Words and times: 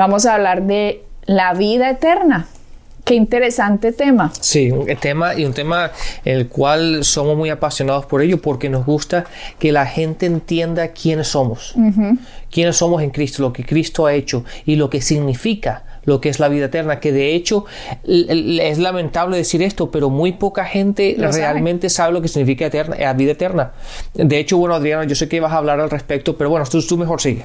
Vamos 0.00 0.24
a 0.24 0.36
hablar 0.36 0.62
de 0.62 1.04
la 1.26 1.52
vida 1.52 1.90
eterna. 1.90 2.46
Qué 3.04 3.14
interesante 3.16 3.92
tema. 3.92 4.32
Sí, 4.40 4.70
un 4.70 4.86
tema 4.96 5.34
y 5.34 5.44
un 5.44 5.52
tema 5.52 5.90
el 6.24 6.48
cual 6.48 7.04
somos 7.04 7.36
muy 7.36 7.50
apasionados 7.50 8.06
por 8.06 8.22
ello 8.22 8.40
porque 8.40 8.70
nos 8.70 8.86
gusta 8.86 9.26
que 9.58 9.72
la 9.72 9.84
gente 9.84 10.24
entienda 10.24 10.88
quiénes 10.92 11.28
somos, 11.28 11.74
quiénes 12.50 12.78
somos 12.78 13.02
en 13.02 13.10
Cristo, 13.10 13.42
lo 13.42 13.52
que 13.52 13.62
Cristo 13.62 14.06
ha 14.06 14.14
hecho 14.14 14.42
y 14.64 14.76
lo 14.76 14.88
que 14.88 15.02
significa 15.02 15.84
lo 16.04 16.18
que 16.18 16.30
es 16.30 16.40
la 16.40 16.48
vida 16.48 16.64
eterna, 16.64 16.98
que 16.98 17.12
de 17.12 17.34
hecho 17.34 17.66
es 18.06 18.78
lamentable 18.78 19.36
decir 19.36 19.62
esto, 19.62 19.90
pero 19.90 20.08
muy 20.08 20.32
poca 20.32 20.64
gente 20.64 21.14
realmente 21.18 21.90
sabe. 21.90 22.14
lo 22.14 22.22
que 22.22 22.28
significa 22.28 22.64
eterna, 22.64 22.96
la 22.98 23.12
vida 23.12 23.32
eterna. 23.32 23.72
De 24.14 24.38
hecho, 24.38 24.56
bueno, 24.56 24.74
Adriana, 24.74 25.04
yo 25.04 25.14
sé 25.14 25.28
que 25.28 25.40
vas 25.40 25.52
a 25.52 25.58
hablar 25.58 25.78
al 25.78 25.90
respecto, 25.90 26.38
pero 26.38 26.48
bueno, 26.48 26.64
tú, 26.64 26.80
tú 26.80 26.96
mejor 26.96 27.20
sigue. 27.20 27.44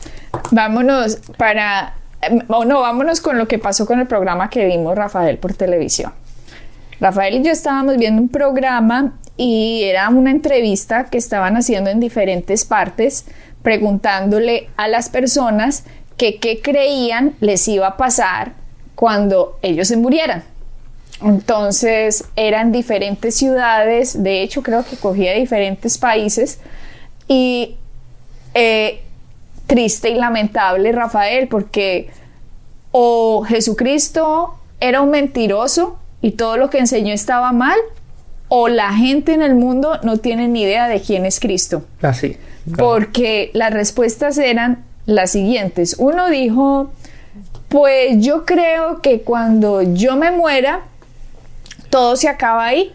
Vámonos 0.51 1.17
para 1.37 1.95
no, 2.29 2.81
vámonos 2.81 3.21
con 3.21 3.37
lo 3.37 3.47
que 3.47 3.59
pasó 3.59 3.85
con 3.85 3.99
el 3.99 4.07
programa 4.07 4.49
que 4.49 4.65
vimos 4.65 4.95
Rafael 4.95 5.37
por 5.37 5.53
televisión. 5.53 6.13
Rafael 6.99 7.35
y 7.35 7.43
yo 7.43 7.51
estábamos 7.51 7.97
viendo 7.97 8.21
un 8.21 8.29
programa 8.29 9.13
y 9.37 9.83
era 9.83 10.09
una 10.09 10.31
entrevista 10.31 11.05
que 11.05 11.17
estaban 11.17 11.57
haciendo 11.57 11.89
en 11.89 11.99
diferentes 11.99 12.63
partes 12.63 13.25
preguntándole 13.61 14.69
a 14.77 14.87
las 14.87 15.09
personas 15.09 15.83
que 16.17 16.39
qué 16.39 16.61
creían 16.61 17.35
les 17.41 17.67
iba 17.67 17.87
a 17.87 17.97
pasar 17.97 18.53
cuando 18.95 19.57
ellos 19.61 19.87
se 19.87 19.97
murieran. 19.97 20.43
Entonces 21.21 22.25
eran 22.35 22.71
diferentes 22.71 23.35
ciudades, 23.35 24.21
de 24.21 24.41
hecho 24.41 24.63
creo 24.63 24.83
que 24.85 24.97
cogía 24.97 25.33
diferentes 25.33 25.97
países 25.97 26.59
y 27.27 27.75
eh, 28.53 29.01
triste 29.67 30.09
y 30.09 30.15
lamentable, 30.15 30.91
Rafael, 30.91 31.47
porque 31.47 32.09
o 32.97 33.43
Jesucristo 33.43 34.55
era 34.79 35.01
un 35.01 35.09
mentiroso 35.09 35.97
y 36.21 36.31
todo 36.31 36.55
lo 36.55 36.69
que 36.69 36.77
enseñó 36.77 37.13
estaba 37.13 37.51
mal, 37.51 37.77
o 38.47 38.69
la 38.69 38.93
gente 38.93 39.33
en 39.33 39.41
el 39.41 39.53
mundo 39.53 39.99
no 40.03 40.15
tiene 40.15 40.47
ni 40.47 40.61
idea 40.61 40.87
de 40.87 41.01
quién 41.01 41.25
es 41.25 41.41
Cristo. 41.41 41.83
Así. 42.01 42.37
Porque 42.77 43.51
las 43.53 43.73
respuestas 43.73 44.37
eran 44.37 44.85
las 45.05 45.31
siguientes. 45.31 45.97
Uno 45.99 46.29
dijo, 46.29 46.89
pues 47.67 48.15
yo 48.19 48.45
creo 48.45 49.01
que 49.01 49.23
cuando 49.23 49.81
yo 49.81 50.15
me 50.15 50.31
muera, 50.31 50.83
todo 51.89 52.15
se 52.15 52.29
acaba 52.29 52.65
ahí. 52.65 52.93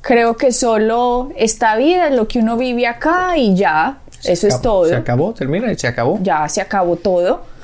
Creo 0.00 0.36
que 0.36 0.50
solo 0.50 1.30
esta 1.36 1.76
vida 1.76 2.08
es 2.08 2.16
lo 2.16 2.26
que 2.26 2.40
uno 2.40 2.56
vive 2.56 2.88
acá 2.88 3.36
y 3.36 3.54
ya, 3.54 3.98
eso 4.24 4.48
es 4.48 4.60
todo. 4.60 4.86
Se 4.86 4.96
acabó, 4.96 5.32
termina 5.34 5.70
y 5.70 5.78
se 5.78 5.86
acabó. 5.86 6.18
Ya 6.20 6.48
se 6.48 6.60
acabó 6.60 6.96
todo. 6.96 7.54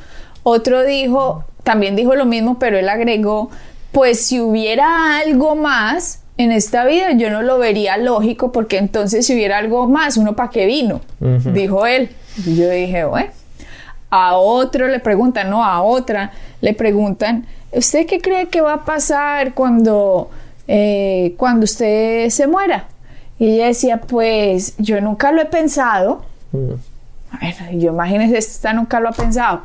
Otro 0.42 0.82
dijo, 0.82 1.44
también 1.62 1.96
dijo 1.96 2.14
lo 2.14 2.24
mismo, 2.24 2.58
pero 2.58 2.78
él 2.78 2.88
agregó, 2.88 3.50
pues 3.92 4.20
si 4.20 4.40
hubiera 4.40 5.18
algo 5.18 5.54
más 5.54 6.20
en 6.38 6.50
esta 6.50 6.84
vida, 6.84 7.12
yo 7.12 7.30
no 7.30 7.42
lo 7.42 7.58
vería 7.58 7.96
lógico, 7.96 8.52
porque 8.52 8.78
entonces 8.78 9.26
si 9.26 9.34
hubiera 9.34 9.58
algo 9.58 9.86
más, 9.86 10.16
uno 10.16 10.34
para 10.34 10.50
qué 10.50 10.66
vino, 10.66 11.00
dijo 11.52 11.86
él. 11.86 12.10
Y 12.44 12.56
yo 12.56 12.68
dije, 12.70 13.04
bueno, 13.04 13.30
a 14.10 14.36
otro 14.36 14.88
le 14.88 14.98
preguntan, 14.98 15.50
no, 15.50 15.64
a 15.64 15.82
otra 15.82 16.32
le 16.60 16.74
preguntan, 16.74 17.46
¿usted 17.70 18.06
qué 18.06 18.20
cree 18.20 18.48
que 18.48 18.60
va 18.60 18.74
a 18.74 18.84
pasar 18.84 19.54
cuando, 19.54 20.30
eh, 20.66 21.34
cuando 21.36 21.64
usted 21.64 22.28
se 22.30 22.46
muera? 22.46 22.88
Y 23.38 23.54
ella 23.54 23.66
decía, 23.66 24.00
pues 24.00 24.74
yo 24.78 25.00
nunca 25.00 25.32
lo 25.32 25.42
he 25.42 25.46
pensado, 25.46 26.24
yo 27.72 27.92
imagínense, 27.92 28.38
esta 28.38 28.72
nunca 28.72 29.00
lo 29.00 29.08
ha 29.08 29.12
pensado. 29.12 29.62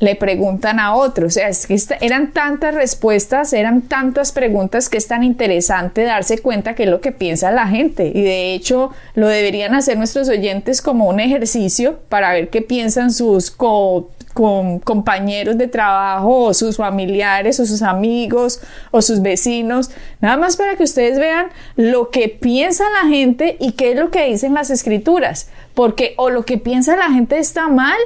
Le 0.00 0.16
preguntan 0.16 0.80
a 0.80 0.94
otros, 0.96 1.26
o 1.26 1.30
sea, 1.30 1.48
es 1.48 1.66
que 1.66 1.78
eran 2.00 2.32
tantas 2.32 2.74
respuestas, 2.74 3.52
eran 3.52 3.82
tantas 3.82 4.32
preguntas 4.32 4.88
que 4.88 4.98
es 4.98 5.06
tan 5.06 5.22
interesante 5.22 6.02
darse 6.04 6.38
cuenta 6.38 6.74
qué 6.74 6.84
es 6.84 6.88
lo 6.88 7.00
que 7.00 7.12
piensa 7.12 7.52
la 7.52 7.68
gente. 7.68 8.10
Y 8.12 8.22
de 8.22 8.54
hecho, 8.54 8.90
lo 9.14 9.28
deberían 9.28 9.74
hacer 9.74 9.98
nuestros 9.98 10.28
oyentes 10.28 10.82
como 10.82 11.08
un 11.08 11.20
ejercicio 11.20 12.00
para 12.08 12.32
ver 12.32 12.48
qué 12.48 12.62
piensan 12.62 13.12
sus 13.12 13.50
co 13.50 14.10
con 14.40 14.78
compañeros 14.78 15.58
de 15.58 15.68
trabajo 15.68 16.44
o 16.44 16.54
sus 16.54 16.78
familiares 16.78 17.60
o 17.60 17.66
sus 17.66 17.82
amigos 17.82 18.62
o 18.90 19.02
sus 19.02 19.20
vecinos, 19.20 19.90
nada 20.22 20.38
más 20.38 20.56
para 20.56 20.76
que 20.76 20.84
ustedes 20.84 21.18
vean 21.18 21.48
lo 21.76 22.08
que 22.08 22.30
piensa 22.30 22.84
la 23.02 23.10
gente 23.10 23.58
y 23.60 23.72
qué 23.72 23.92
es 23.92 23.98
lo 23.98 24.10
que 24.10 24.24
dicen 24.24 24.54
las 24.54 24.70
escrituras, 24.70 25.50
porque 25.74 26.14
o 26.16 26.30
lo 26.30 26.46
que 26.46 26.56
piensa 26.56 26.96
la 26.96 27.10
gente 27.10 27.38
está 27.38 27.68
mal 27.68 27.98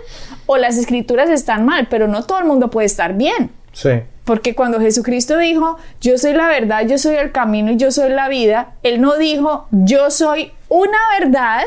o 0.47 0.57
las 0.57 0.77
escrituras 0.77 1.31
están 1.31 1.65
mal, 1.65 1.87
pero 1.89 2.09
no 2.09 2.25
todo 2.25 2.41
el 2.41 2.47
mundo 2.47 2.69
puede 2.69 2.87
estar 2.87 3.15
bien. 3.15 3.53
Sí. 3.73 3.91
Porque 4.25 4.57
cuando 4.57 4.81
Jesucristo 4.81 5.39
dijo, 5.39 5.79
yo 6.01 6.19
soy 6.19 6.33
la 6.33 6.49
verdad, 6.49 6.85
yo 6.85 6.99
soy 6.99 7.15
el 7.15 7.31
camino 7.31 7.71
y 7.71 7.77
yo 7.77 7.93
soy 7.93 8.11
la 8.11 8.29
vida, 8.29 8.73
Él 8.83 9.01
no 9.01 9.17
dijo, 9.19 9.69
yo 9.71 10.11
soy 10.11 10.51
una 10.69 10.99
verdad, 11.21 11.63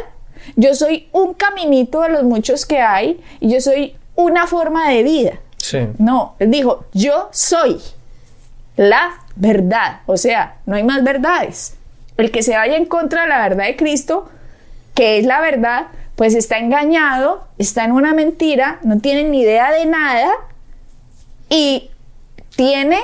yo 0.58 0.76
soy 0.76 1.08
un 1.14 1.36
caminito 1.36 2.02
de 2.02 2.10
los 2.10 2.24
muchos 2.24 2.66
que 2.66 2.82
hay 2.82 3.22
y 3.40 3.54
yo 3.54 3.62
soy 3.62 3.96
una 4.18 4.48
forma 4.48 4.90
de 4.90 5.04
vida. 5.04 5.40
No, 5.98 6.36
él 6.40 6.52
dijo, 6.52 6.86
yo 6.94 7.30
soy 7.32 7.80
la 8.76 9.22
verdad. 9.36 10.02
O 10.06 10.18
sea, 10.18 10.58
no 10.66 10.76
hay 10.76 10.84
más 10.84 11.04
verdades. 11.04 11.78
El 12.18 12.32
que 12.32 12.44
se 12.44 12.56
vaya 12.56 12.76
en 12.76 12.86
contra 12.86 13.24
de 13.24 13.30
la 13.30 13.40
verdad 13.40 13.66
de 13.66 13.76
Cristo, 13.78 14.30
que 14.94 15.20
es 15.20 15.26
la 15.26 15.40
verdad, 15.40 15.88
pues 16.16 16.34
está 16.34 16.58
engañado, 16.58 17.48
está 17.60 17.86
en 17.86 17.92
una 17.92 18.14
mentira, 18.14 18.80
no 18.82 19.00
tiene 19.00 19.24
ni 19.26 19.42
idea 19.42 19.72
de 19.72 19.86
nada 19.86 20.32
y 21.50 21.92
tiene, 22.56 23.00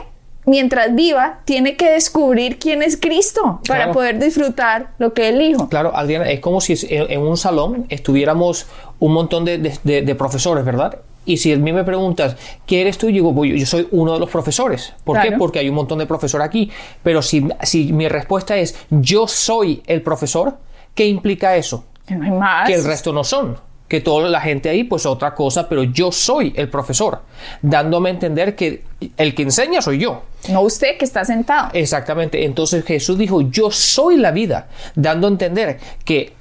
mientras 0.46 0.94
viva, 0.96 1.40
tiene 1.46 1.76
que 1.76 1.90
descubrir 1.90 2.60
quién 2.60 2.82
es 2.82 2.98
Cristo 2.98 3.62
para 3.68 3.92
poder 3.92 4.20
disfrutar 4.20 4.92
lo 4.98 5.14
que 5.14 5.30
él 5.30 5.40
dijo. 5.40 5.70
Claro, 5.70 5.96
Adriana, 5.96 6.30
es 6.30 6.40
como 6.40 6.62
si 6.62 6.76
en 6.90 7.22
un 7.22 7.38
salón 7.38 7.86
estuviéramos 7.90 8.68
un 9.00 9.14
montón 9.14 9.46
de, 9.46 10.16
profesores, 10.18 10.66
¿verdad? 10.66 11.00
Y 11.26 11.38
si 11.38 11.54
a 11.54 11.58
mí 11.58 11.72
me 11.72 11.86
preguntas, 11.86 12.36
¿qué 12.66 12.82
eres 12.82 12.98
tú? 12.98 13.08
Yo 13.08 13.14
digo, 13.14 13.34
pues 13.34 13.58
yo 13.58 13.66
soy 13.66 13.88
uno 13.92 14.14
de 14.14 14.20
los 14.20 14.30
profesores. 14.30 14.94
¿Por 15.06 15.22
qué? 15.22 15.32
Porque 15.34 15.60
hay 15.60 15.70
un 15.70 15.76
montón 15.76 16.00
de 16.00 16.06
profesores 16.06 16.46
aquí. 16.46 16.70
Pero 17.02 17.22
si, 17.22 17.48
si 17.64 17.94
mi 17.94 18.10
respuesta 18.10 18.58
es, 18.58 18.76
yo 18.90 19.28
soy 19.28 19.82
el 19.88 20.02
profesor, 20.02 20.58
¿qué 20.94 21.08
implica 21.08 21.56
eso? 21.56 21.86
Que 22.06 22.16
no 22.16 22.26
hay 22.26 22.32
más. 22.32 22.68
Que 22.68 22.76
el 22.76 22.84
resto 22.84 23.14
no 23.14 23.24
son. 23.24 23.58
Que 23.94 24.02
toda 24.02 24.28
la 24.28 24.42
gente 24.42 24.70
ahí, 24.70 24.84
pues 24.84 25.06
otra 25.06 25.36
cosa, 25.36 25.70
pero 25.70 25.84
yo 25.84 26.12
soy 26.12 26.52
el 26.56 26.68
profesor. 26.68 27.22
Dándome 27.62 28.10
a 28.10 28.14
entender 28.14 28.56
que 28.56 28.82
el 29.18 29.36
que 29.36 29.44
enseña 29.44 29.84
soy 29.84 30.00
yo. 30.00 30.24
No 30.50 30.62
usted 30.62 30.98
que 30.98 31.06
está 31.06 31.24
sentado. 31.26 31.70
Exactamente. 31.74 32.44
Entonces 32.44 32.84
Jesús 32.86 33.20
dijo, 33.20 33.42
yo 33.42 33.70
soy 33.70 34.18
la 34.18 34.32
vida. 34.32 34.66
Dando 34.96 35.28
a 35.28 35.30
entender 35.30 35.78
que 36.06 36.34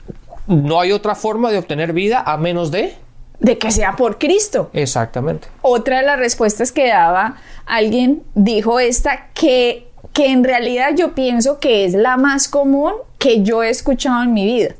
no 0.46 0.80
hay 0.80 0.92
otra 0.92 1.14
forma 1.14 1.50
de 1.50 1.58
obtener 1.58 1.92
vida 1.92 2.22
a 2.24 2.38
menos 2.38 2.70
de... 2.70 2.94
De 3.38 3.58
que 3.58 3.70
sea 3.70 3.96
por 3.96 4.16
Cristo. 4.16 4.70
Exactamente. 4.72 5.48
Otra 5.60 5.98
de 5.98 6.06
las 6.06 6.18
respuestas 6.18 6.72
que 6.72 6.88
daba 6.88 7.36
alguien 7.66 8.22
dijo 8.34 8.80
esta 8.80 9.28
que, 9.34 9.88
que 10.14 10.32
en 10.32 10.42
realidad 10.42 10.92
yo 10.96 11.14
pienso 11.14 11.60
que 11.60 11.84
es 11.84 11.92
la 11.92 12.16
más 12.16 12.48
común 12.48 12.94
que 13.18 13.42
yo 13.42 13.62
he 13.62 13.68
escuchado 13.68 14.22
en 14.22 14.32
mi 14.32 14.46
vida. 14.46 14.74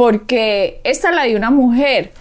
Porque 0.00 0.80
esta 0.82 1.12
la 1.12 1.24
de 1.24 1.36
una 1.36 1.50
mujer. 1.50 2.12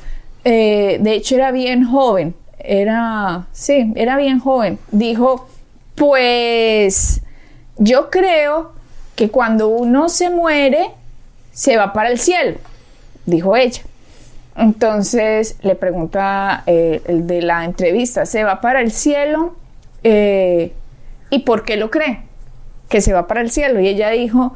Eh, 0.44 0.98
de 1.00 1.14
hecho 1.14 1.36
era 1.36 1.54
bien 1.54 1.86
joven. 1.86 2.36
Era, 2.58 3.48
sí, 3.54 3.94
era 3.96 4.18
bien 4.18 4.42
joven. 4.42 4.78
Dijo, 4.92 5.48
pues 5.96 7.22
yo 7.78 8.10
creo 8.10 8.74
que 9.16 9.30
cuando 9.30 9.70
uno 9.70 10.10
se 10.10 10.30
muere, 10.30 10.88
se 11.54 11.78
va 11.78 11.94
para 11.94 12.10
el 12.10 12.20
cielo, 12.20 12.58
dijo 13.26 13.56
ella. 13.56 13.84
Entonces 14.58 15.56
le 15.62 15.76
pregunta 15.76 16.64
eh, 16.68 17.02
el 17.06 17.28
de 17.28 17.42
la 17.42 17.64
entrevista, 17.64 18.26
¿se 18.26 18.44
va 18.44 18.60
para 18.60 18.82
el 18.82 18.92
cielo? 18.92 19.56
Eh, 20.04 20.74
¿Y 21.30 21.40
por 21.40 21.64
qué 21.64 21.78
lo 21.78 21.90
cree? 21.90 22.24
Que 22.90 23.00
se 23.00 23.14
va 23.14 23.26
para 23.26 23.40
el 23.40 23.50
cielo. 23.50 23.80
Y 23.80 23.88
ella 23.88 24.10
dijo, 24.10 24.54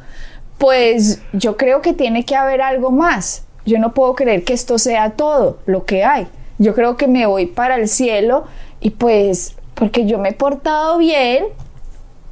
pues 0.57 1.21
yo 1.33 1.57
creo 1.57 1.81
que 1.81 1.93
tiene 1.93 2.25
que 2.25 2.35
haber 2.35 2.61
algo 2.61 2.91
más. 2.91 3.43
Yo 3.65 3.79
no 3.79 3.93
puedo 3.93 4.15
creer 4.15 4.43
que 4.43 4.53
esto 4.53 4.77
sea 4.77 5.11
todo 5.11 5.59
lo 5.65 5.85
que 5.85 6.03
hay. 6.03 6.27
Yo 6.57 6.75
creo 6.75 6.97
que 6.97 7.07
me 7.07 7.25
voy 7.25 7.45
para 7.45 7.75
el 7.75 7.87
cielo 7.87 8.45
y 8.79 8.91
pues 8.91 9.55
porque 9.73 10.05
yo 10.05 10.19
me 10.19 10.29
he 10.29 10.33
portado 10.33 10.97
bien. 10.97 11.45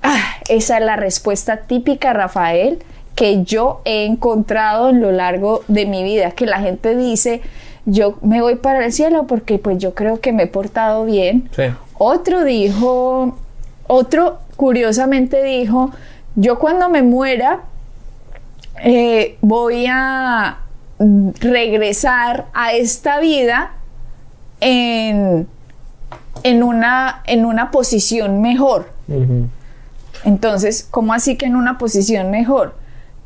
Ah, 0.03 0.35
esa 0.49 0.77
es 0.77 0.85
la 0.85 0.95
respuesta 0.95 1.57
típica, 1.57 2.13
Rafael, 2.13 2.79
que 3.15 3.43
yo 3.43 3.81
he 3.85 4.05
encontrado 4.05 4.89
en 4.89 5.01
lo 5.01 5.11
largo 5.11 5.63
de 5.67 5.85
mi 5.85 6.03
vida, 6.03 6.31
que 6.31 6.45
la 6.45 6.59
gente 6.59 6.95
dice, 6.95 7.41
yo 7.85 8.17
me 8.21 8.41
voy 8.41 8.55
para 8.55 8.85
el 8.85 8.93
cielo 8.93 9.27
porque 9.27 9.57
pues 9.57 9.77
yo 9.77 9.93
creo 9.93 10.19
que 10.19 10.31
me 10.31 10.43
he 10.43 10.47
portado 10.47 11.05
bien. 11.05 11.49
Sí. 11.55 11.63
Otro 11.97 12.43
dijo, 12.43 13.37
otro 13.87 14.39
curiosamente 14.55 15.43
dijo, 15.43 15.91
yo 16.35 16.59
cuando 16.59 16.89
me 16.89 17.01
muera 17.01 17.61
eh, 18.83 19.37
voy 19.41 19.85
a 19.87 20.59
regresar 21.39 22.47
a 22.53 22.73
esta 22.73 23.19
vida 23.19 23.71
en, 24.59 25.47
en, 26.43 26.63
una, 26.63 27.21
en 27.25 27.45
una 27.45 27.71
posición 27.71 28.41
mejor. 28.41 28.91
Entonces, 30.23 30.87
¿cómo 30.89 31.13
así 31.13 31.35
que 31.35 31.45
en 31.47 31.55
una 31.55 31.77
posición 31.77 32.29
mejor? 32.29 32.75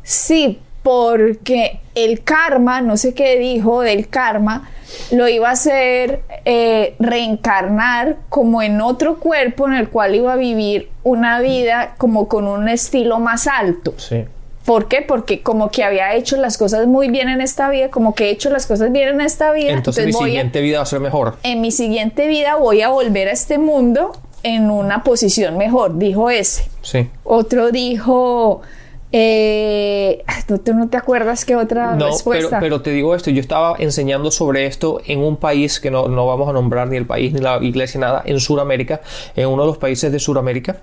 Sí, 0.03 0.59
porque 0.83 1.79
el 1.95 2.23
karma, 2.23 2.81
no 2.81 2.95
sé 2.95 3.13
qué 3.13 3.37
dijo 3.37 3.81
del 3.81 4.07
karma, 4.07 4.69
lo 5.11 5.27
iba 5.27 5.49
a 5.49 5.53
hacer 5.53 6.21
eh, 6.45 6.95
reencarnar 6.99 8.17
como 8.29 8.61
en 8.61 8.79
otro 8.81 9.19
cuerpo 9.19 9.67
en 9.67 9.73
el 9.73 9.89
cual 9.89 10.15
iba 10.15 10.33
a 10.33 10.35
vivir 10.37 10.89
una 11.03 11.41
vida 11.41 11.95
como 11.97 12.27
con 12.27 12.47
un 12.47 12.69
estilo 12.69 13.19
más 13.19 13.47
alto. 13.47 13.93
Sí. 13.97 14.25
¿Por 14.65 14.88
qué? 14.88 15.01
Porque 15.03 15.41
como 15.41 15.69
que 15.69 15.83
había 15.83 16.13
hecho 16.15 16.38
las 16.38 16.57
cosas 16.57 16.88
muy 16.88 17.09
bien 17.09 17.29
en 17.29 17.39
esta 17.39 17.69
vida, 17.69 17.89
como 17.89 18.15
que 18.15 18.25
he 18.25 18.29
hecho 18.31 18.50
las 18.50 18.65
cosas 18.65 18.91
bien 18.91 19.09
en 19.09 19.21
esta 19.21 19.51
vida. 19.51 19.71
Entonces, 19.71 20.06
mi 20.07 20.12
a- 20.12 20.17
siguiente 20.17 20.62
vida 20.62 20.77
va 20.77 20.83
a 20.83 20.88
ser 20.88 21.00
mejor. 21.01 21.38
en 21.44 21.62
mi 21.62 21.71
siguiente 21.71 22.27
vida 22.27 22.56
voy 22.56 22.81
a 22.81 22.89
volver 22.89 23.27
a 23.27 23.31
este 23.31 23.57
mundo 23.59 24.12
en 24.44 24.69
una 24.71 25.03
posición 25.03 25.57
mejor, 25.57 25.97
dijo 25.97 26.29
ese. 26.29 26.67
Sí. 26.81 27.07
Otro 27.23 27.71
dijo, 27.71 28.62
eh, 29.11 30.23
¿tú, 30.47 30.57
tú 30.59 30.73
no 30.73 30.89
te 30.89 30.97
acuerdas 30.97 31.45
qué 31.45 31.55
otra 31.55 31.91
No, 31.93 31.97
pero, 31.99 32.11
respuesta? 32.11 32.59
pero 32.59 32.81
te 32.81 32.91
digo 32.91 33.15
esto, 33.15 33.29
yo 33.31 33.39
estaba 33.39 33.75
enseñando 33.79 34.29
sobre 34.31 34.65
esto 34.65 34.99
en 35.05 35.19
un 35.19 35.37
país 35.37 35.79
que 35.79 35.89
no, 35.91 36.07
no 36.07 36.27
vamos 36.27 36.49
a 36.49 36.53
nombrar 36.53 36.87
ni 36.89 36.97
el 36.97 37.05
país 37.05 37.33
ni 37.33 37.39
la 37.39 37.57
iglesia, 37.63 37.99
nada, 37.99 38.23
en 38.25 38.39
Sudamérica, 38.39 39.01
en 39.35 39.47
uno 39.47 39.63
de 39.63 39.67
los 39.67 39.77
países 39.77 40.11
de 40.11 40.19
Sudamérica, 40.19 40.77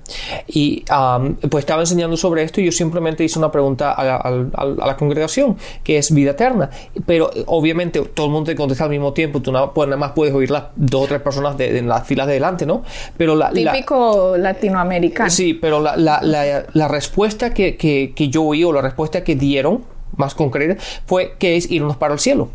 y 0.47 0.85
am, 0.89 1.37
pues 1.51 1.63
estaba 1.63 1.83
enseñando 1.83 2.17
sobre 2.17 2.43
esto 2.43 2.61
y 2.61 2.65
yo 2.67 2.73
simplemente 2.73 3.23
hice 3.25 3.39
una 3.39 3.51
pregunta 3.53 3.93
a 3.93 4.05
la, 4.05 4.17
al- 4.17 4.51
a 4.57 4.87
la 4.87 4.97
congregación, 4.97 5.57
que 5.85 5.99
es 5.99 6.13
vida 6.15 6.31
eterna, 6.33 6.71
pero 7.07 7.31
obviamente 7.47 8.01
todo 8.01 8.27
el 8.27 8.33
mundo 8.33 8.51
te 8.51 8.57
contesta 8.57 8.85
al 8.85 8.91
mismo 8.91 9.13
tiempo, 9.13 9.41
tú 9.43 9.53
nada, 9.53 9.73
pues, 9.73 9.89
nada 9.89 9.99
más 9.99 10.13
puedes 10.13 10.35
oír 10.35 10.51
las 10.51 10.65
dos 10.77 11.05
o 11.05 11.07
tres 11.07 11.21
personas 11.21 11.57
de, 11.59 11.73
de- 11.73 11.79
en 11.81 11.89
las 11.89 12.07
filas 12.07 12.27
de 12.27 12.35
delante, 12.35 12.65
¿no? 12.67 12.83
Pero 13.17 13.35
la, 13.37 13.51
la- 13.53 13.73
Típico 13.73 14.37
latinoamericano. 14.37 15.31
Sí, 15.31 15.55
pero 15.55 15.81
la, 15.81 15.97
la- 15.97 16.21
la- 16.23 16.65
la 16.73 16.89
respuesta 16.89 17.53
que, 17.53 17.77
que- 17.77 18.12
que 18.15 18.29
yo 18.29 18.45
oí 18.45 18.65
o 18.65 18.73
la 18.73 18.81
respuesta 18.83 19.25
que 19.25 19.35
dieron, 19.37 19.85
más 20.17 20.35
concreta, 20.35 20.83
fue 21.07 21.37
que 21.39 21.57
es 21.57 21.71
irnos 21.71 21.97
para 21.97 22.15
el 22.15 22.21
cielo. 22.21 22.51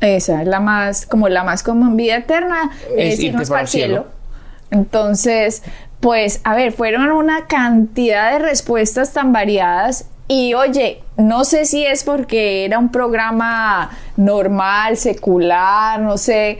Esa 0.00 0.42
es 0.42 0.48
la 0.48 0.58
más, 0.60 1.06
como 1.06 1.28
la 1.28 1.44
más 1.44 1.62
común, 1.62 1.96
vida 1.96 2.16
eterna, 2.16 2.70
Es 2.96 3.20
irnos 3.20 3.48
para 3.48 3.60
el 3.60 3.66
el 3.66 3.70
cielo. 3.70 3.94
cielo. 3.94 4.06
Entonces, 4.70 5.62
pues, 6.00 6.40
a 6.44 6.56
ver, 6.56 6.72
fueron 6.72 7.12
una 7.12 7.46
cantidad 7.46 8.32
de 8.32 8.38
respuestas 8.40 9.12
tan 9.12 9.32
variadas 9.32 10.06
y 10.28 10.54
oye, 10.54 11.02
no 11.16 11.44
sé 11.44 11.66
si 11.66 11.84
es 11.84 12.04
porque 12.04 12.64
era 12.64 12.78
un 12.78 12.90
programa 12.90 13.90
normal, 14.16 14.96
secular, 14.96 16.00
no 16.00 16.16
sé. 16.16 16.58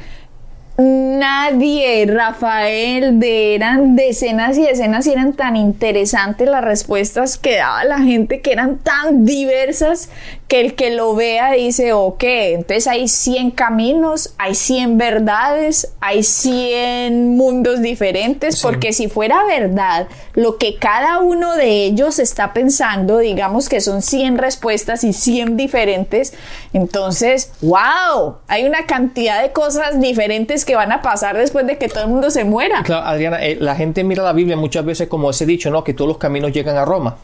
Nadie, 0.83 2.07
Rafael, 2.07 3.21
de 3.21 3.55
eran 3.55 3.95
decenas 3.95 4.59
y 4.59 4.63
decenas 4.63 5.07
y 5.07 5.13
eran 5.13 5.35
tan 5.35 5.55
interesantes 5.57 6.49
las 6.49 6.65
respuestas 6.65 7.39
que 7.39 7.57
daba 7.59 7.85
la 7.85 7.99
gente, 8.01 8.41
que 8.41 8.53
eran 8.53 8.79
tan 8.79 9.25
diversas, 9.25 10.11
que 10.49 10.61
el 10.61 10.75
que 10.75 10.91
lo 10.91 11.15
vea 11.15 11.53
dice, 11.53 11.95
ok, 11.95 12.23
entonces 12.25 12.87
hay 12.87 13.09
100 13.09 13.53
caminos, 13.53 14.35
hay 14.37 14.55
100 14.55 14.99
verdades, 14.99 15.95
hay 16.01 16.23
100 16.23 17.37
mundos 17.37 17.81
diferentes, 17.81 18.57
Sí. 18.57 18.63
porque 18.63 18.93
si 18.93 19.09
fuera 19.09 19.45
verdad 19.47 20.09
lo 20.35 20.59
que 20.59 20.77
cada 20.77 21.21
uno 21.21 21.57
de 21.57 21.85
ellos 21.85 22.19
está 22.19 22.53
pensando, 22.53 23.19
digamos 23.19 23.71
que 23.71 23.81
son 23.81 24.03
100 24.03 24.37
respuestas 24.37 25.05
y 25.05 25.15
100 25.15 25.57
diferentes, 25.57 26.35
entonces, 26.75 27.53
wow, 27.63 28.37
hay 28.49 28.65
una 28.65 28.85
cantidad 28.87 29.41
de 29.43 29.53
cosas 29.53 30.01
diferentes 30.01 30.67
que 30.67 30.75
van 30.77 30.93
a 30.93 31.01
pasar 31.01 31.37
después 31.37 31.67
de 31.67 31.79
que 31.79 31.89
todo 31.89 32.05
el 32.05 32.11
mundo 32.11 32.31
se 32.31 32.45
muera. 32.45 32.83
Claro, 32.83 33.07
Adriana, 33.07 33.43
eh, 33.43 33.57
la 33.59 33.75
gente 33.75 34.05
mira 34.05 34.23
la 34.23 34.33
Biblia 34.35 34.57
muchas 34.57 34.85
veces 34.85 35.09
como 35.09 35.31
ese 35.31 35.47
dicho, 35.47 35.71
¿no? 35.71 35.83
Que 35.83 35.95
todos 35.95 36.09
los 36.09 36.19
caminos 36.19 36.53
llegan 36.53 36.77
a 36.77 36.85
Roma. 36.85 37.17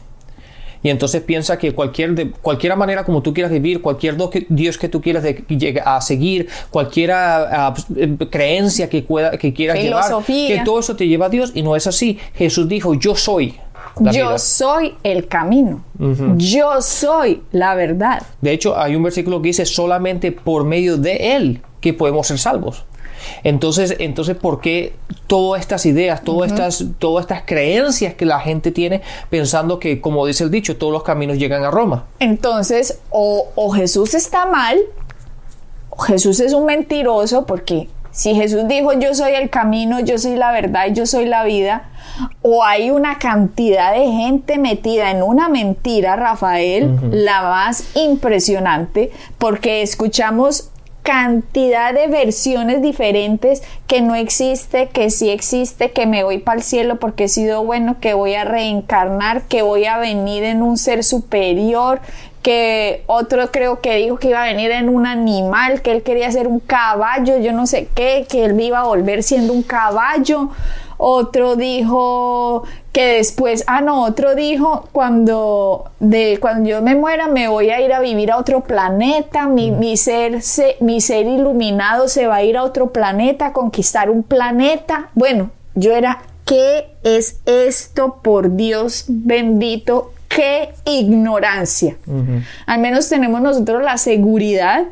Y 0.81 0.89
entonces 0.89 1.21
piensa 1.21 1.57
que 1.57 1.73
cualquier 1.73 2.15
de 2.15 2.31
cualquier 2.31 2.75
manera 2.77 3.03
como 3.03 3.21
tú 3.21 3.33
quieras 3.33 3.51
vivir, 3.51 3.81
cualquier 3.81 4.15
Dios 4.49 4.77
que 4.77 4.87
tú 4.89 5.01
quieras 5.01 5.23
de- 5.23 5.81
a 5.83 5.99
seguir, 6.01 6.47
cualquier 6.69 7.11
ah, 7.11 7.73
eh, 7.97 8.15
creencia 8.29 8.89
que, 8.89 9.01
pueda, 9.01 9.31
que 9.37 9.53
quieras 9.53 9.77
Filosofía. 9.79 10.47
llevar, 10.47 10.59
que 10.59 10.65
todo 10.65 10.79
eso 10.79 10.95
te 10.95 11.07
lleva 11.07 11.25
a 11.25 11.29
Dios 11.29 11.51
y 11.53 11.63
no 11.63 11.75
es 11.75 11.85
así. 11.87 12.17
Jesús 12.35 12.69
dijo, 12.69 12.93
yo 12.93 13.15
soy 13.15 13.55
la 13.99 14.11
Yo 14.11 14.27
vida. 14.27 14.37
soy 14.37 14.95
el 15.03 15.27
camino. 15.27 15.83
Yo 16.37 16.81
soy 16.81 17.41
la 17.51 17.75
verdad. 17.75 18.23
De 18.39 18.53
hecho, 18.53 18.77
hay 18.79 18.95
un 18.95 19.03
versículo 19.03 19.41
que 19.41 19.49
dice 19.49 19.65
solamente 19.65 20.31
por 20.31 20.63
medio 20.63 20.95
de 20.97 21.35
Él 21.35 21.61
que 21.81 21.93
podemos 21.93 22.27
ser 22.27 22.37
salvos. 22.39 22.85
Entonces, 23.43 23.95
entonces 23.99 24.35
¿por 24.35 24.61
qué 24.61 24.93
todas 25.27 25.61
estas 25.61 25.85
ideas, 25.85 26.23
todas, 26.23 26.51
estas, 26.51 26.83
todas 26.99 27.23
estas 27.23 27.43
creencias 27.45 28.13
que 28.13 28.25
la 28.25 28.39
gente 28.39 28.71
tiene 28.71 29.01
pensando 29.29 29.79
que, 29.79 30.01
como 30.01 30.25
dice 30.25 30.43
el 30.43 30.51
dicho, 30.51 30.77
todos 30.77 30.93
los 30.93 31.03
caminos 31.03 31.37
llegan 31.37 31.63
a 31.63 31.71
Roma? 31.71 32.05
Entonces, 32.19 32.99
o, 33.09 33.47
o 33.55 33.71
Jesús 33.71 34.13
está 34.13 34.45
mal, 34.45 34.77
o 35.89 35.97
Jesús 35.99 36.39
es 36.39 36.53
un 36.53 36.65
mentiroso, 36.65 37.45
porque 37.45 37.89
si 38.11 38.35
Jesús 38.35 38.67
dijo 38.67 38.93
yo 38.93 39.13
soy 39.13 39.33
el 39.33 39.49
camino, 39.49 39.99
yo 39.99 40.17
soy 40.17 40.35
la 40.35 40.51
verdad 40.51 40.87
y 40.89 40.93
yo 40.93 41.05
soy 41.05 41.25
la 41.25 41.43
vida, 41.43 41.89
o 42.41 42.63
hay 42.63 42.89
una 42.89 43.19
cantidad 43.19 43.93
de 43.93 44.11
gente 44.11 44.57
metida 44.57 45.11
en 45.11 45.21
una 45.21 45.47
mentira, 45.47 46.15
Rafael, 46.15 46.99
la 47.11 47.43
más 47.43 47.95
impresionante, 47.95 49.11
porque 49.37 49.81
escuchamos 49.81 50.68
cantidad 51.09 51.91
de 51.91 52.05
versiones 52.05 52.83
diferentes 52.83 53.63
que 53.87 53.99
no 53.99 54.13
existe, 54.13 54.89
que 54.89 55.09
sí 55.09 55.31
existe, 55.31 55.89
que 55.89 56.05
me 56.05 56.23
voy 56.23 56.37
para 56.37 56.59
el 56.59 56.63
cielo 56.63 56.99
porque 56.99 57.23
he 57.23 57.27
sido 57.27 57.63
bueno, 57.63 57.99
que 57.99 58.13
voy 58.13 58.35
a 58.35 58.43
reencarnar, 58.43 59.41
que 59.47 59.63
voy 59.63 59.85
a 59.85 59.97
venir 59.97 60.43
en 60.43 60.61
un 60.61 60.77
ser 60.77 61.03
superior, 61.03 61.99
que 62.43 63.01
otro 63.07 63.49
creo 63.51 63.81
que 63.81 63.95
dijo 63.95 64.17
que 64.17 64.27
iba 64.29 64.43
a 64.43 64.45
venir 64.45 64.69
en 64.69 64.87
un 64.87 65.07
animal, 65.07 65.81
que 65.81 65.93
él 65.93 66.03
quería 66.03 66.31
ser 66.31 66.47
un 66.47 66.59
caballo, 66.59 67.39
yo 67.39 67.53
no 67.53 67.65
sé 67.65 67.87
qué, 67.95 68.27
que 68.29 68.45
él 68.45 68.61
iba 68.61 68.81
a 68.81 68.83
volver 68.83 69.23
siendo 69.23 69.51
un 69.51 69.63
caballo. 69.63 70.51
Otro 71.01 71.55
dijo 71.55 72.63
que 72.91 73.13
después, 73.15 73.63
ah 73.67 73.79
no, 73.79 74.03
otro 74.03 74.35
dijo 74.35 74.89
cuando 74.91 75.85
de 76.01 76.37
cuando 76.41 76.69
yo 76.69 76.81
me 76.81 76.93
muera 76.95 77.27
me 77.29 77.47
voy 77.47 77.69
a 77.69 77.79
ir 77.79 77.93
a 77.93 78.01
vivir 78.01 78.31
a 78.31 78.37
otro 78.37 78.61
planeta, 78.61 79.47
mi, 79.47 79.71
mi 79.71 79.95
ser 79.95 80.41
se- 80.41 80.75
mi 80.81 80.99
ser 80.99 81.25
iluminado 81.25 82.09
se 82.09 82.27
va 82.27 82.35
a 82.35 82.43
ir 82.43 82.57
a 82.57 82.63
otro 82.63 82.91
planeta, 82.91 83.47
a 83.47 83.53
conquistar 83.53 84.09
un 84.09 84.23
planeta. 84.23 85.09
Bueno, 85.15 85.51
yo 85.73 85.93
era 85.95 86.19
¿qué 86.45 86.87
es 87.03 87.39
esto 87.45 88.19
por 88.21 88.57
Dios 88.57 89.05
bendito? 89.07 90.11
¡Qué 90.27 90.73
ignorancia! 90.85 91.95
Al 92.65 92.79
menos 92.81 93.07
tenemos 93.07 93.41
nosotros 93.41 93.81
la 93.83 93.97
seguridad 93.97 94.83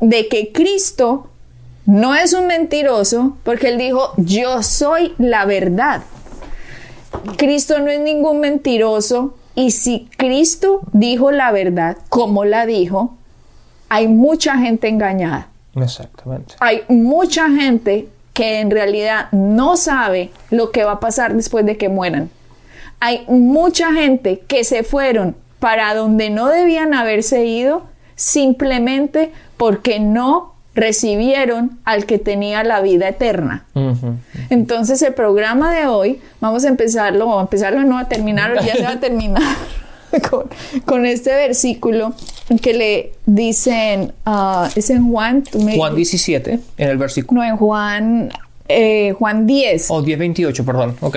de 0.00 0.26
que 0.28 0.52
Cristo 0.52 1.26
no 1.86 2.14
es 2.14 2.32
un 2.32 2.46
mentiroso 2.46 3.36
porque 3.42 3.68
él 3.68 3.78
dijo, 3.78 4.12
yo 4.16 4.62
soy 4.62 5.14
la 5.18 5.44
verdad. 5.44 6.02
Cristo 7.36 7.78
no 7.78 7.90
es 7.90 8.00
ningún 8.00 8.40
mentiroso 8.40 9.34
y 9.54 9.72
si 9.72 10.08
Cristo 10.16 10.80
dijo 10.92 11.32
la 11.32 11.52
verdad 11.52 11.96
como 12.08 12.44
la 12.44 12.66
dijo, 12.66 13.16
hay 13.88 14.08
mucha 14.08 14.56
gente 14.58 14.88
engañada. 14.88 15.48
Exactamente. 15.74 16.54
Hay 16.60 16.82
mucha 16.88 17.50
gente 17.50 18.08
que 18.32 18.60
en 18.60 18.70
realidad 18.70 19.28
no 19.32 19.76
sabe 19.76 20.30
lo 20.50 20.70
que 20.70 20.84
va 20.84 20.92
a 20.92 21.00
pasar 21.00 21.34
después 21.34 21.66
de 21.66 21.76
que 21.76 21.88
mueran. 21.88 22.30
Hay 23.00 23.24
mucha 23.28 23.92
gente 23.92 24.40
que 24.46 24.64
se 24.64 24.82
fueron 24.82 25.36
para 25.58 25.94
donde 25.94 26.30
no 26.30 26.48
debían 26.48 26.94
haberse 26.94 27.44
ido 27.44 27.82
simplemente 28.14 29.32
porque 29.56 30.00
no 30.00 30.54
recibieron 30.74 31.78
al 31.84 32.06
que 32.06 32.18
tenía 32.18 32.62
la 32.64 32.80
vida 32.80 33.08
eterna. 33.08 33.64
Ujú. 33.74 34.14
Entonces 34.50 35.02
el 35.02 35.14
programa 35.14 35.74
de 35.74 35.86
hoy, 35.86 36.20
vamos 36.40 36.64
a 36.64 36.68
empezarlo, 36.68 37.26
vamos 37.26 37.38
a 37.38 37.42
empezarlo, 37.42 37.82
no 37.82 37.98
a 37.98 38.08
terminarlo, 38.08 38.60
ya 38.62 38.74
se 38.74 38.82
va 38.82 38.90
a 38.90 39.00
terminar 39.00 39.42
con, 40.30 40.44
con 40.84 41.06
este 41.06 41.30
versículo 41.34 42.14
que 42.62 42.74
le 42.74 43.12
dicen, 43.26 44.12
ah, 44.26 44.68
es 44.76 44.90
en 44.90 45.10
Juan, 45.10 45.44
me- 45.64 45.76
Juan 45.76 45.94
17, 45.96 46.58
en 46.78 46.88
el 46.88 46.98
versículo. 46.98 47.40
no, 47.42 47.46
en 47.48 47.56
Juan, 47.56 48.30
eh, 48.68 49.12
Juan 49.18 49.46
10. 49.46 49.90
O 49.90 50.02
10.28, 50.02 50.64
perdón. 50.64 50.96
Ok. 51.00 51.16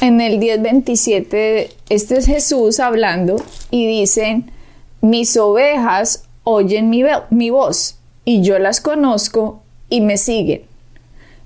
En 0.00 0.20
el 0.20 0.38
10.27, 0.38 1.70
este 1.88 2.18
es 2.18 2.26
Jesús 2.26 2.78
hablando 2.80 3.36
y 3.70 3.86
dicen, 3.86 4.50
mis 5.00 5.36
ovejas 5.36 6.24
oyen 6.44 6.88
mi, 6.88 7.02
mi 7.30 7.50
voz 7.50 7.97
y 8.28 8.42
yo 8.42 8.58
las 8.58 8.82
conozco 8.82 9.62
y 9.88 10.02
me 10.02 10.18
siguen. 10.18 10.60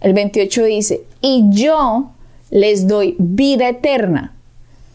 El 0.01 0.15
28 0.15 0.65
dice, 0.65 1.03
y 1.21 1.45
yo 1.51 2.11
les 2.51 2.89
doy 2.89 3.15
vida 3.21 3.69
eterna 3.69 4.35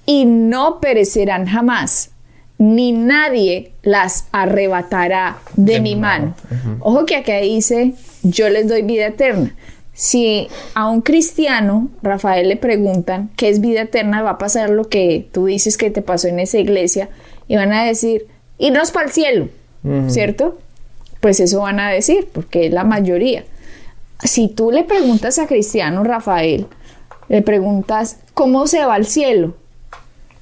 y 0.06 0.26
no 0.26 0.82
perecerán 0.82 1.46
jamás, 1.46 2.10
ni 2.58 2.92
nadie 2.92 3.72
las 3.84 4.28
arrebatará 4.34 5.38
de, 5.56 5.76
De 5.76 5.80
mi 5.80 5.96
mano. 5.96 6.36
Ojo 6.82 7.06
que 7.06 7.16
acá 7.16 7.38
dice, 7.38 7.94
yo 8.22 8.50
les 8.50 8.68
doy 8.68 8.82
vida 8.82 9.08
eterna. 9.08 9.56
Si 9.94 10.50
a 10.74 10.90
un 10.90 11.00
cristiano, 11.00 11.88
Rafael, 12.04 12.50
le 12.50 12.58
preguntan 12.58 13.30
qué 13.38 13.48
es 13.48 13.62
vida 13.62 13.84
eterna, 13.84 14.22
va 14.24 14.32
a 14.32 14.38
pasar 14.38 14.72
lo 14.72 14.90
que 14.90 15.26
tú 15.32 15.46
dices 15.46 15.78
que 15.78 15.90
te 15.90 16.02
pasó 16.02 16.28
en 16.28 16.42
esa 16.42 16.58
iglesia 16.58 17.08
y 17.48 17.56
van 17.56 17.72
a 17.72 17.86
decir, 17.86 18.28
irnos 18.58 18.92
para 18.92 19.06
el 19.06 19.14
cielo, 19.14 19.48
¿cierto? 20.10 20.58
Pues 21.20 21.40
eso 21.40 21.62
van 21.62 21.80
a 21.80 21.90
decir, 21.90 22.28
porque 22.32 22.68
es 22.68 22.74
la 22.74 22.84
mayoría. 22.84 23.44
Si 24.24 24.48
tú 24.48 24.72
le 24.72 24.84
preguntas 24.84 25.40
a 25.40 25.48
cristiano, 25.48 26.04
Rafael, 26.04 26.68
le 27.30 27.42
preguntas, 27.42 28.18
¿cómo 28.34 28.68
se 28.68 28.86
va 28.86 28.96
al 28.96 29.06
cielo? 29.06 29.56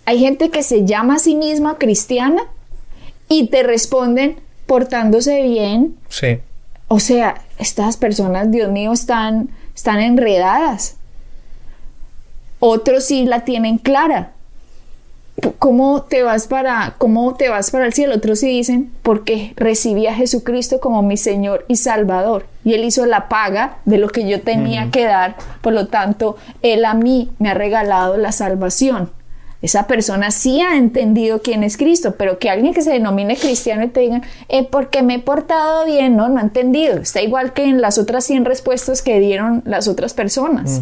Hay 0.05 0.19
gente 0.19 0.49
que 0.49 0.63
se 0.63 0.85
llama 0.85 1.15
a 1.15 1.19
sí 1.19 1.35
misma 1.35 1.77
cristiana 1.77 2.43
y 3.27 3.47
te 3.47 3.63
responden 3.63 4.37
portándose 4.67 5.41
bien, 5.43 5.95
Sí. 6.09 6.39
o 6.87 6.99
sea, 6.99 7.41
estas 7.57 7.97
personas, 7.97 8.51
Dios 8.51 8.71
mío, 8.71 8.93
están, 8.93 9.49
están 9.75 9.99
enredadas. 9.99 10.97
Otros 12.59 13.03
sí 13.05 13.25
la 13.25 13.41
tienen 13.45 13.77
clara. 13.77 14.31
¿Cómo 15.59 16.03
te 16.03 16.23
vas 16.23 16.47
para, 16.47 16.95
cómo 16.97 17.35
te 17.35 17.49
vas 17.49 17.69
para 17.71 17.85
el 17.85 17.93
cielo? 17.93 18.15
Otros 18.15 18.39
sí 18.39 18.47
dicen, 18.47 18.91
porque 19.01 19.53
recibí 19.57 20.07
a 20.07 20.15
Jesucristo 20.15 20.79
como 20.79 21.01
mi 21.01 21.17
Señor 21.17 21.65
y 21.67 21.75
Salvador. 21.75 22.45
Y 22.63 22.73
Él 22.73 22.85
hizo 22.85 23.05
la 23.05 23.27
paga 23.27 23.79
de 23.83 23.97
lo 23.97 24.07
que 24.09 24.27
yo 24.27 24.41
tenía 24.41 24.91
que 24.91 25.03
dar. 25.03 25.35
Por 25.61 25.73
lo 25.73 25.87
tanto, 25.87 26.37
Él 26.61 26.85
a 26.85 26.93
mí 26.93 27.31
me 27.37 27.49
ha 27.49 27.53
regalado 27.53 28.15
la 28.15 28.31
salvación. 28.31 29.11
Esa 29.61 29.87
persona 29.87 30.31
sí 30.31 30.61
ha 30.61 30.77
entendido 30.77 31.41
quién 31.41 31.63
es 31.63 31.75
Cristo, 31.75 32.15
pero 32.17 32.37
que 32.37 32.49
alguien 32.49 32.73
que 32.73 32.81
se 32.81 32.91
denomine 32.91 33.35
cristiano 33.35 33.83
y 33.83 33.87
te 33.87 34.01
digan, 34.01 34.23
eh, 34.47 34.63
porque 34.63 35.01
me 35.01 35.15
he 35.15 35.19
portado 35.19 35.85
bien, 35.85 36.15
no, 36.15 36.29
no 36.29 36.39
ha 36.39 36.43
entendido. 36.43 36.97
Está 36.97 37.21
igual 37.21 37.51
que 37.53 37.63
en 37.63 37.81
las 37.81 37.97
otras 37.97 38.23
100 38.25 38.45
respuestas 38.45 39.01
que 39.01 39.19
dieron 39.19 39.63
las 39.65 39.87
otras 39.87 40.13
personas. 40.13 40.81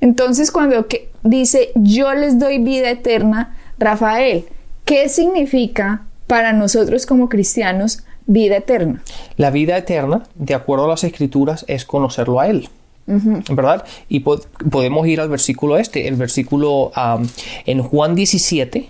Entonces, 0.00 0.50
cuando 0.50 0.86
que 0.86 1.10
dice, 1.22 1.70
yo 1.74 2.14
les 2.14 2.38
doy 2.38 2.58
vida 2.58 2.90
eterna, 2.90 3.56
Rafael, 3.78 4.44
¿qué 4.84 5.08
significa 5.08 6.02
para 6.26 6.52
nosotros 6.52 7.06
como 7.06 7.28
cristianos 7.28 8.02
vida 8.26 8.56
eterna? 8.56 9.02
La 9.36 9.50
vida 9.50 9.76
eterna, 9.76 10.22
de 10.36 10.54
acuerdo 10.54 10.84
a 10.86 10.88
las 10.88 11.04
escrituras, 11.04 11.64
es 11.68 11.84
conocerlo 11.84 12.40
a 12.40 12.48
Él. 12.48 12.68
¿Verdad? 13.06 13.84
Y 14.08 14.20
po- 14.20 14.40
podemos 14.70 15.04
ir 15.08 15.20
al 15.20 15.28
versículo 15.28 15.76
este, 15.78 16.06
el 16.06 16.14
versículo 16.14 16.92
en 17.66 17.82
Juan 17.82 18.14
17, 18.14 18.88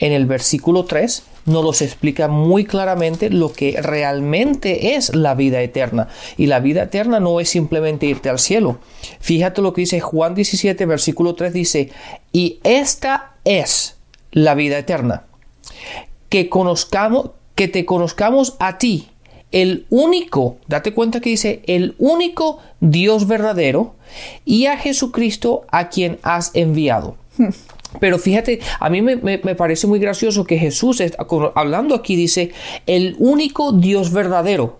en 0.00 0.12
el 0.12 0.26
versículo 0.26 0.84
3, 0.84 1.22
nos 1.46 1.64
los 1.64 1.82
explica 1.82 2.26
muy 2.26 2.64
claramente 2.64 3.30
lo 3.30 3.52
que 3.52 3.80
realmente 3.80 4.96
es 4.96 5.14
la 5.14 5.34
vida 5.34 5.62
eterna. 5.62 6.08
Y 6.36 6.46
la 6.46 6.58
vida 6.60 6.82
eterna 6.82 7.20
no 7.20 7.38
es 7.38 7.48
simplemente 7.48 8.06
irte 8.06 8.28
al 8.28 8.38
cielo. 8.38 8.80
Fíjate 9.20 9.62
lo 9.62 9.72
que 9.72 9.82
dice 9.82 10.00
Juan 10.00 10.34
17, 10.34 10.84
versículo 10.86 11.34
3, 11.34 11.52
dice, 11.52 11.90
y 12.32 12.58
esta 12.64 13.36
es 13.44 13.96
la 14.32 14.54
vida 14.54 14.78
eterna 14.78 15.24
que 16.30 16.48
conozcamos, 16.48 17.32
que 17.54 17.68
te 17.68 17.84
conozcamos 17.84 18.56
a 18.58 18.78
ti, 18.78 19.08
el 19.52 19.86
único, 19.90 20.56
date 20.68 20.94
cuenta 20.94 21.20
que 21.20 21.30
dice, 21.30 21.60
el 21.66 21.96
único 21.98 22.58
Dios 22.80 23.26
verdadero 23.26 23.96
y 24.44 24.66
a 24.66 24.78
Jesucristo 24.78 25.66
a 25.70 25.90
quien 25.90 26.18
has 26.22 26.52
enviado. 26.54 27.16
Pero 27.98 28.18
fíjate, 28.18 28.60
a 28.78 28.88
mí 28.90 29.02
me, 29.02 29.16
me- 29.16 29.40
me 29.42 29.54
parece 29.54 29.86
muy 29.86 29.98
gracioso 29.98 30.44
que 30.44 30.58
Jesús, 30.58 31.00
está 31.00 31.26
hablando 31.54 31.94
aquí, 31.94 32.14
dice, 32.14 32.52
el 32.86 33.16
único 33.18 33.72
Dios 33.72 34.12
verdadero, 34.12 34.78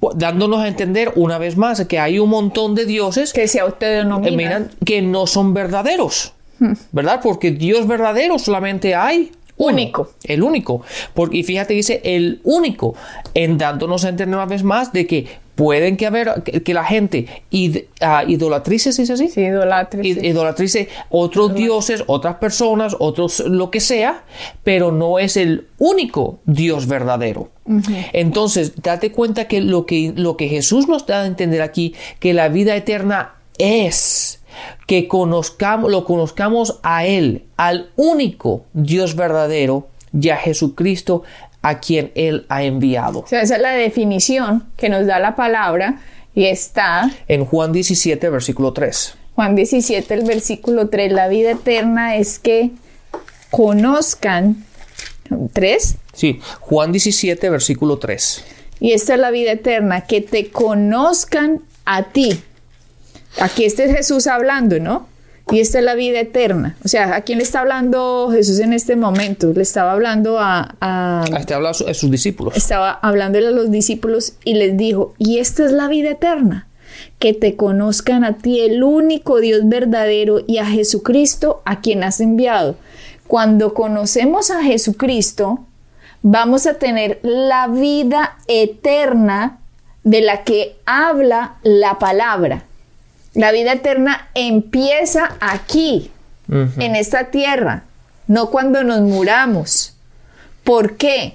Po- 0.00 0.12
dándonos 0.14 0.60
a 0.60 0.68
entender 0.68 1.12
una 1.14 1.38
vez 1.38 1.56
más 1.56 1.84
que 1.86 1.98
hay 2.00 2.18
un 2.18 2.30
montón 2.30 2.74
de 2.74 2.84
dioses 2.84 3.32
Que 3.32 3.46
se 3.46 3.58
eh, 3.58 3.60
autodenominan. 3.60 4.36
miran, 4.36 4.70
que 4.84 5.02
no 5.02 5.26
son 5.28 5.54
verdaderos, 5.54 6.32
¿verdad? 6.92 7.20
Porque 7.22 7.52
Dios 7.52 7.86
verdadero 7.86 8.38
solamente 8.40 8.94
hay 8.96 9.30
uno, 9.56 9.72
Único. 9.74 10.10
el 10.24 10.42
único. 10.42 10.82
Porque, 11.14 11.38
y 11.38 11.42
fíjate, 11.44 11.74
dice 11.74 12.00
el 12.04 12.40
único, 12.44 12.94
en 13.34 13.56
dándonos 13.58 14.04
a 14.04 14.08
entender 14.08 14.36
una 14.36 14.46
vez 14.46 14.62
más 14.64 14.92
de 14.92 15.06
que 15.06 15.26
pueden 15.58 15.96
que 15.96 16.06
haber, 16.06 16.44
que, 16.44 16.62
que 16.62 16.72
la 16.72 16.84
gente 16.84 17.26
id, 17.50 17.78
ah, 18.00 18.22
idolatrice, 18.24 18.92
¿se 18.92 19.02
dice 19.02 19.14
así? 19.14 19.26
Sí, 19.28 19.40
idolatres, 19.40 20.06
Id- 20.06 20.20
sí. 20.20 20.26
idolatrice 20.28 20.88
otros 21.10 21.52
dioses, 21.52 22.04
otras 22.06 22.36
personas, 22.36 22.94
otros 23.00 23.40
lo 23.40 23.68
que 23.72 23.80
sea, 23.80 24.22
pero 24.62 24.92
no 24.92 25.18
es 25.18 25.36
el 25.36 25.66
único 25.78 26.38
Dios 26.44 26.86
verdadero. 26.86 27.50
Entonces, 28.12 28.72
date 28.80 29.10
cuenta 29.10 29.48
que 29.48 29.60
lo, 29.60 29.84
que 29.84 30.12
lo 30.14 30.36
que 30.36 30.46
Jesús 30.48 30.86
nos 30.86 31.06
da 31.06 31.22
a 31.22 31.26
entender 31.26 31.60
aquí, 31.60 31.92
que 32.20 32.34
la 32.34 32.48
vida 32.48 32.76
eterna 32.76 33.34
es 33.58 34.40
que 34.86 35.08
conozcamos, 35.08 35.90
lo 35.90 36.04
conozcamos 36.04 36.78
a 36.84 37.04
Él, 37.04 37.46
al 37.56 37.90
único 37.96 38.62
Dios 38.74 39.16
verdadero 39.16 39.88
y 40.18 40.28
a 40.28 40.36
Jesucristo 40.36 41.24
a 41.62 41.80
quien 41.80 42.12
Él 42.14 42.46
ha 42.48 42.62
enviado. 42.62 43.20
O 43.20 43.26
sea, 43.26 43.42
esa 43.42 43.56
es 43.56 43.62
la 43.62 43.72
definición 43.72 44.64
que 44.76 44.88
nos 44.88 45.06
da 45.06 45.18
la 45.18 45.36
palabra 45.36 46.00
y 46.34 46.46
está 46.46 47.10
En 47.26 47.44
Juan 47.44 47.72
17, 47.72 48.28
versículo 48.30 48.72
3. 48.72 49.14
Juan 49.34 49.54
17, 49.54 50.14
el 50.14 50.24
versículo 50.24 50.88
3. 50.88 51.12
La 51.12 51.28
vida 51.28 51.52
eterna 51.52 52.16
es 52.16 52.38
que 52.38 52.70
conozcan. 53.50 54.64
¿Tres? 55.52 55.96
Sí, 56.14 56.40
Juan 56.60 56.90
17, 56.92 57.50
versículo 57.50 57.98
3. 57.98 58.44
Y 58.80 58.92
esta 58.92 59.14
es 59.14 59.20
la 59.20 59.30
vida 59.30 59.52
eterna, 59.52 60.02
que 60.02 60.20
te 60.20 60.50
conozcan 60.50 61.62
a 61.84 62.04
ti. 62.04 62.40
Aquí 63.40 63.64
este 63.64 63.84
es 63.84 63.96
Jesús 63.96 64.26
hablando, 64.26 64.78
¿no? 64.80 65.06
Y 65.50 65.60
esta 65.60 65.78
es 65.78 65.84
la 65.84 65.94
vida 65.94 66.20
eterna. 66.20 66.76
O 66.84 66.88
sea, 66.88 67.16
¿a 67.16 67.22
quién 67.22 67.38
le 67.38 67.44
está 67.44 67.60
hablando 67.60 68.28
Jesús 68.32 68.58
en 68.60 68.72
este 68.74 68.96
momento? 68.96 69.52
Le 69.54 69.62
estaba 69.62 69.92
hablando 69.92 70.38
a, 70.38 70.74
a- 70.80 71.24
Este 71.38 71.54
habla 71.54 71.70
a 71.70 71.74
su- 71.74 71.86
a 71.88 71.94
sus 71.94 72.10
discípulos. 72.10 72.56
estaba 72.56 72.90
hablándole 72.90 73.48
a 73.48 73.50
los 73.52 73.70
discípulos 73.70 74.34
y 74.44 74.54
les 74.54 74.76
dijo, 74.76 75.14
y 75.18 75.38
esta 75.38 75.64
es 75.64 75.72
la 75.72 75.88
vida 75.88 76.10
eterna, 76.10 76.66
que 77.18 77.32
te 77.32 77.56
conozcan 77.56 78.24
a 78.24 78.36
ti, 78.36 78.60
el 78.60 78.82
único 78.82 79.40
Dios 79.40 79.62
verdadero, 79.64 80.40
y 80.46 80.58
a 80.58 80.66
Jesucristo, 80.66 81.62
a 81.64 81.80
quien 81.80 82.04
has 82.04 82.20
enviado. 82.20 82.76
Cuando 83.26 83.72
conocemos 83.74 84.50
a 84.50 84.62
Jesucristo, 84.62 85.60
vamos 86.22 86.66
a 86.66 86.74
tener 86.74 87.20
la 87.22 87.68
vida 87.68 88.36
eterna 88.48 89.58
de 90.04 90.20
la 90.22 90.44
que 90.44 90.76
habla 90.86 91.56
la 91.62 91.98
palabra. 91.98 92.64
La 93.38 93.52
vida 93.52 93.74
eterna 93.74 94.30
empieza 94.34 95.36
aquí, 95.38 96.10
en 96.48 96.96
esta 96.96 97.30
tierra, 97.30 97.84
no 98.26 98.50
cuando 98.50 98.82
nos 98.82 99.02
muramos. 99.02 99.94
¿Por 100.64 100.96
qué? 100.96 101.34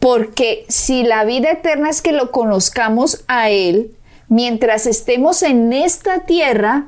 Porque 0.00 0.66
si 0.68 1.04
la 1.04 1.24
vida 1.24 1.52
eterna 1.52 1.90
es 1.90 2.02
que 2.02 2.10
lo 2.10 2.32
conozcamos 2.32 3.22
a 3.28 3.50
Él, 3.50 3.94
mientras 4.26 4.86
estemos 4.86 5.44
en 5.44 5.72
esta 5.72 6.26
tierra, 6.26 6.86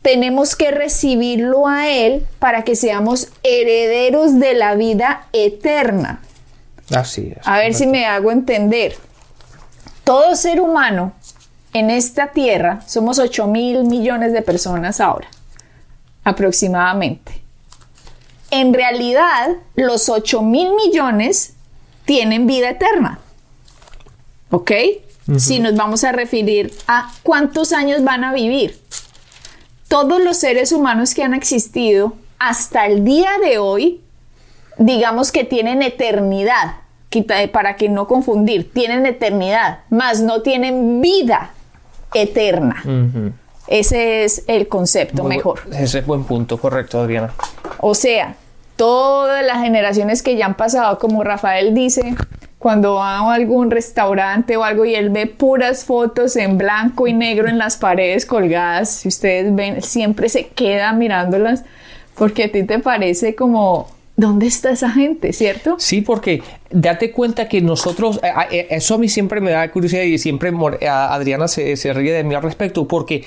tenemos 0.00 0.56
que 0.56 0.70
recibirlo 0.70 1.68
a 1.68 1.90
Él 1.90 2.26
para 2.38 2.64
que 2.64 2.76
seamos 2.76 3.28
herederos 3.42 4.40
de 4.40 4.54
la 4.54 4.76
vida 4.76 5.26
eterna. 5.34 6.22
Así 6.88 7.34
es. 7.36 7.46
A 7.46 7.58
ver 7.58 7.74
si 7.74 7.86
me 7.86 8.06
hago 8.06 8.32
entender. 8.32 8.96
Todo 10.04 10.36
ser 10.36 10.62
humano 10.62 11.12
en 11.74 11.90
esta 11.90 12.28
tierra, 12.28 12.80
somos 12.86 13.18
8 13.18 13.46
mil 13.46 13.84
millones 13.84 14.32
de 14.32 14.40
personas 14.40 15.00
ahora, 15.00 15.28
aproximadamente. 16.24 17.42
En 18.50 18.72
realidad, 18.72 19.50
los 19.74 20.08
8 20.08 20.40
mil 20.40 20.74
millones 20.74 21.52
tienen 22.06 22.46
vida 22.46 22.70
eterna. 22.70 23.18
¿Ok? 24.50 24.70
Si 25.36 25.58
nos 25.58 25.74
vamos 25.74 26.04
a 26.04 26.12
referir 26.12 26.72
a 26.86 27.12
cuántos 27.22 27.72
años 27.72 28.02
van 28.04 28.24
a 28.24 28.32
vivir. 28.32 28.80
Todos 29.88 30.22
los 30.22 30.38
seres 30.38 30.72
humanos 30.72 31.14
que 31.14 31.22
han 31.22 31.34
existido 31.34 32.14
hasta 32.38 32.86
el 32.86 33.04
día 33.04 33.30
de 33.42 33.58
hoy 33.58 34.00
digamos 34.78 35.32
que 35.32 35.44
tienen 35.44 35.82
eternidad, 35.82 36.76
para 37.52 37.76
que 37.76 37.88
no 37.88 38.08
confundir, 38.08 38.72
tienen 38.72 39.06
eternidad, 39.06 39.80
mas 39.88 40.20
no 40.20 40.42
tienen 40.42 41.00
vida. 41.00 41.53
Eterna. 42.14 42.82
Ese 43.66 44.24
es 44.24 44.44
el 44.46 44.68
concepto 44.68 45.24
mejor. 45.24 45.60
ese 45.72 46.00
es 46.00 46.06
buen 46.06 46.24
punto, 46.24 46.58
correcto, 46.58 47.00
Adriana. 47.00 47.32
O 47.80 47.94
sea, 47.94 48.36
todas 48.76 49.44
las 49.44 49.62
generaciones 49.62 50.22
que 50.22 50.36
ya 50.36 50.46
han 50.46 50.54
pasado, 50.54 50.98
como 50.98 51.24
Rafael 51.24 51.74
dice, 51.74 52.14
cuando 52.58 52.94
va 52.94 53.18
a 53.18 53.34
algún 53.34 53.70
restaurante 53.70 54.56
o 54.56 54.64
algo 54.64 54.84
y 54.84 54.94
él 54.94 55.10
ve 55.10 55.26
puras 55.26 55.84
fotos 55.84 56.36
en 56.36 56.56
blanco 56.56 57.06
y 57.06 57.12
negro 57.12 57.48
en 57.48 57.58
las 57.58 57.76
paredes 57.76 58.26
colgadas, 58.26 58.90
si 58.90 59.08
ustedes 59.08 59.54
ven, 59.54 59.82
siempre 59.82 60.28
se 60.28 60.48
queda 60.48 60.92
mirándolas 60.92 61.64
porque 62.14 62.44
a 62.44 62.52
ti 62.52 62.62
te 62.62 62.78
parece 62.78 63.34
como 63.34 63.88
¿Dónde 64.16 64.46
está 64.46 64.70
esa 64.70 64.90
gente, 64.90 65.32
cierto? 65.32 65.74
Sí, 65.78 66.00
porque 66.00 66.42
date 66.70 67.10
cuenta 67.10 67.48
que 67.48 67.60
nosotros, 67.60 68.20
eso 68.50 68.94
a 68.94 68.98
mí 68.98 69.08
siempre 69.08 69.40
me 69.40 69.50
da 69.50 69.70
curiosidad 69.72 70.02
y 70.02 70.18
siempre 70.18 70.52
Adriana 70.88 71.48
se, 71.48 71.76
se 71.76 71.92
ríe 71.92 72.12
de 72.12 72.22
mí 72.22 72.34
al 72.34 72.42
respecto, 72.42 72.86
porque 72.86 73.24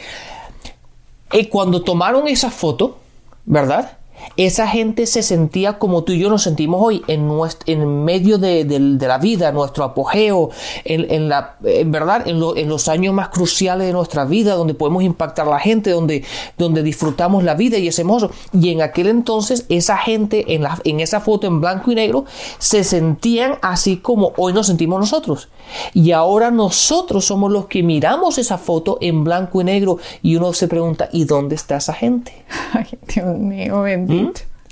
eh, 1.34 1.50
cuando 1.50 1.84
tomaron 1.84 2.27
esa 2.29 2.50
foto, 2.50 3.00
¿verdad? 3.46 3.98
Esa 4.36 4.68
gente 4.68 5.06
se 5.08 5.24
sentía 5.24 5.80
como 5.80 6.04
tú 6.04 6.14
y 6.14 6.20
yo 6.20 6.30
nos 6.30 6.44
sentimos 6.44 6.82
hoy, 6.82 7.04
en, 7.08 7.30
en 7.66 8.04
medio 8.04 8.38
de, 8.38 8.66
la 9.00 9.18
vida, 9.18 9.52
nuestro 9.52 9.84
apogeo, 9.84 10.50
en, 10.84 11.30
la, 11.30 11.56
en 11.64 11.92
verdad, 11.92 12.28
en, 12.28 12.40
los 12.40 12.88
años 12.88 13.14
más 13.14 13.30
cruciales 13.30 13.88
de 13.88 13.94
nuestra 13.94 14.26
vida, 14.26 14.56
donde 14.56 14.74
podemos 14.74 15.04
impactar 15.04 15.48
a 15.48 15.52
la 15.52 15.60
gente, 15.60 15.92
donde, 15.92 16.24
donde 16.58 16.84
disfrutamos 16.84 17.44
la 17.44 17.56
vida 17.56 17.78
y 17.78 17.88
es 17.88 17.98
hermoso. 17.98 18.32
Y 18.54 18.70
en 18.70 18.82
aquel 18.82 19.08
entonces, 19.08 19.66
esa 19.70 19.98
gente 19.98 20.54
en, 20.54 20.64
la, 20.64 20.80
en 20.84 21.00
esa 21.00 21.20
foto 21.20 21.48
en 21.48 21.60
blanco 21.60 21.92
y 21.92 21.96
negro 21.96 22.26
se 22.60 22.84
sentían 22.84 23.56
así 23.62 23.98
como 23.98 24.34
hoy 24.38 24.54
nos 24.54 24.68
sentimos 24.68 25.00
nosotros. 25.00 25.50
Y 25.94 26.12
ahora 26.12 26.52
nosotros 26.52 27.26
somos 27.26 27.52
los 27.52 27.66
que 27.66 27.84
miramos 27.84 28.38
esa 28.38 28.58
foto 28.58 28.98
en 29.02 29.24
blanco 29.24 29.62
y 29.62 29.64
negro 29.64 29.98
y 30.22 30.36
uno 30.36 30.54
se 30.54 30.68
pregunta, 30.68 31.10
¿y 31.12 31.26
dónde 31.26 31.56
está 31.56 31.78
esa 31.78 31.94
gente? 31.94 32.46
Dios 33.14 33.38
mío, 33.38 33.82
bendito. 33.82 34.07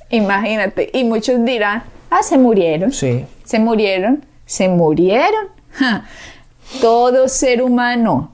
Imagínate. 0.09 0.89
Y 0.93 1.03
muchos 1.03 1.43
dirán, 1.43 1.83
ah, 2.09 2.23
se 2.23 2.37
murieron. 2.37 2.91
Sí. 2.91 3.25
Se 3.43 3.59
murieron. 3.59 4.25
Se 4.45 4.69
murieron. 4.69 5.47
Todo 6.81 7.27
ser 7.27 7.61
humano 7.61 8.31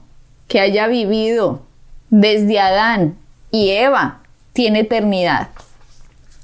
que 0.48 0.60
haya 0.60 0.86
vivido 0.86 1.62
desde 2.10 2.60
Adán 2.60 3.16
y 3.50 3.70
Eva 3.70 4.20
tiene 4.52 4.80
eternidad. 4.80 5.48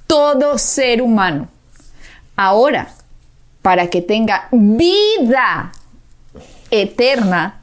Todo 0.07 0.59
ser 0.59 1.03
humano. 1.03 1.49
Ahora, 2.37 2.89
para 3.63 3.89
que 3.89 4.01
tenga 4.01 4.49
vida 4.51 5.73
eterna, 6.71 7.61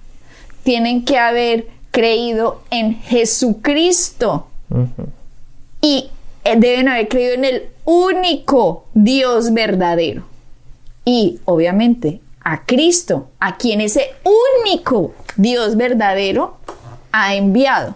tienen 0.64 1.06
que 1.06 1.18
haber 1.18 1.68
creído 1.92 2.62
en 2.70 3.02
Jesucristo. 3.02 4.48
Y 5.82 6.10
deben 6.58 6.88
haber 6.88 7.08
creído 7.08 7.34
en 7.34 7.46
el 7.46 7.64
único 7.86 8.86
Dios 8.94 9.54
verdadero. 9.54 10.26
Y 11.04 11.40
obviamente 11.46 12.22
a 12.44 12.64
Cristo, 12.66 13.30
a 13.40 13.58
quien 13.58 13.82
ese 13.82 14.12
único 14.64 15.14
Dios 15.36 15.76
verdadero 15.76 16.58
ha 17.12 17.36
enviado. 17.36 17.96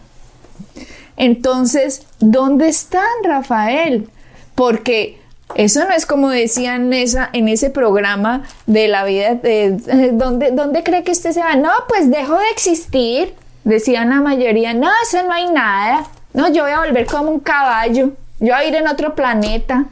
Entonces, 1.18 2.08
¿dónde 2.20 2.68
están, 2.68 3.04
Rafael? 3.24 4.10
Porque 4.56 5.20
eso 5.56 5.84
no 5.88 5.94
es 5.94 6.06
como 6.06 6.30
decían 6.30 6.88
en, 6.88 6.94
esa, 6.94 7.30
en 7.34 7.48
ese 7.48 7.70
programa 7.70 8.44
de 8.66 8.88
la 8.88 9.04
vida, 9.04 9.36
de, 9.36 10.12
¿dónde, 10.14 10.52
¿dónde 10.52 10.84
cree 10.84 11.04
que 11.04 11.12
usted 11.12 11.32
se 11.32 11.42
va? 11.42 11.56
No, 11.56 11.72
pues 11.88 12.10
dejo 12.10 12.36
de 12.36 12.50
existir. 12.52 13.34
Decían 13.64 14.10
la 14.10 14.22
mayoría, 14.22 14.74
no, 14.74 14.90
eso 15.04 15.22
no 15.24 15.34
hay 15.34 15.52
nada. 15.52 16.08
No, 16.34 16.52
yo 16.52 16.64
voy 16.64 16.72
a 16.72 16.80
volver 16.80 17.06
como 17.06 17.30
un 17.30 17.40
caballo. 17.40 18.12
Yo 18.40 18.56
a 18.56 18.64
ir 18.64 18.76
en 18.76 18.88
otro 18.88 19.16
planeta. 19.16 19.86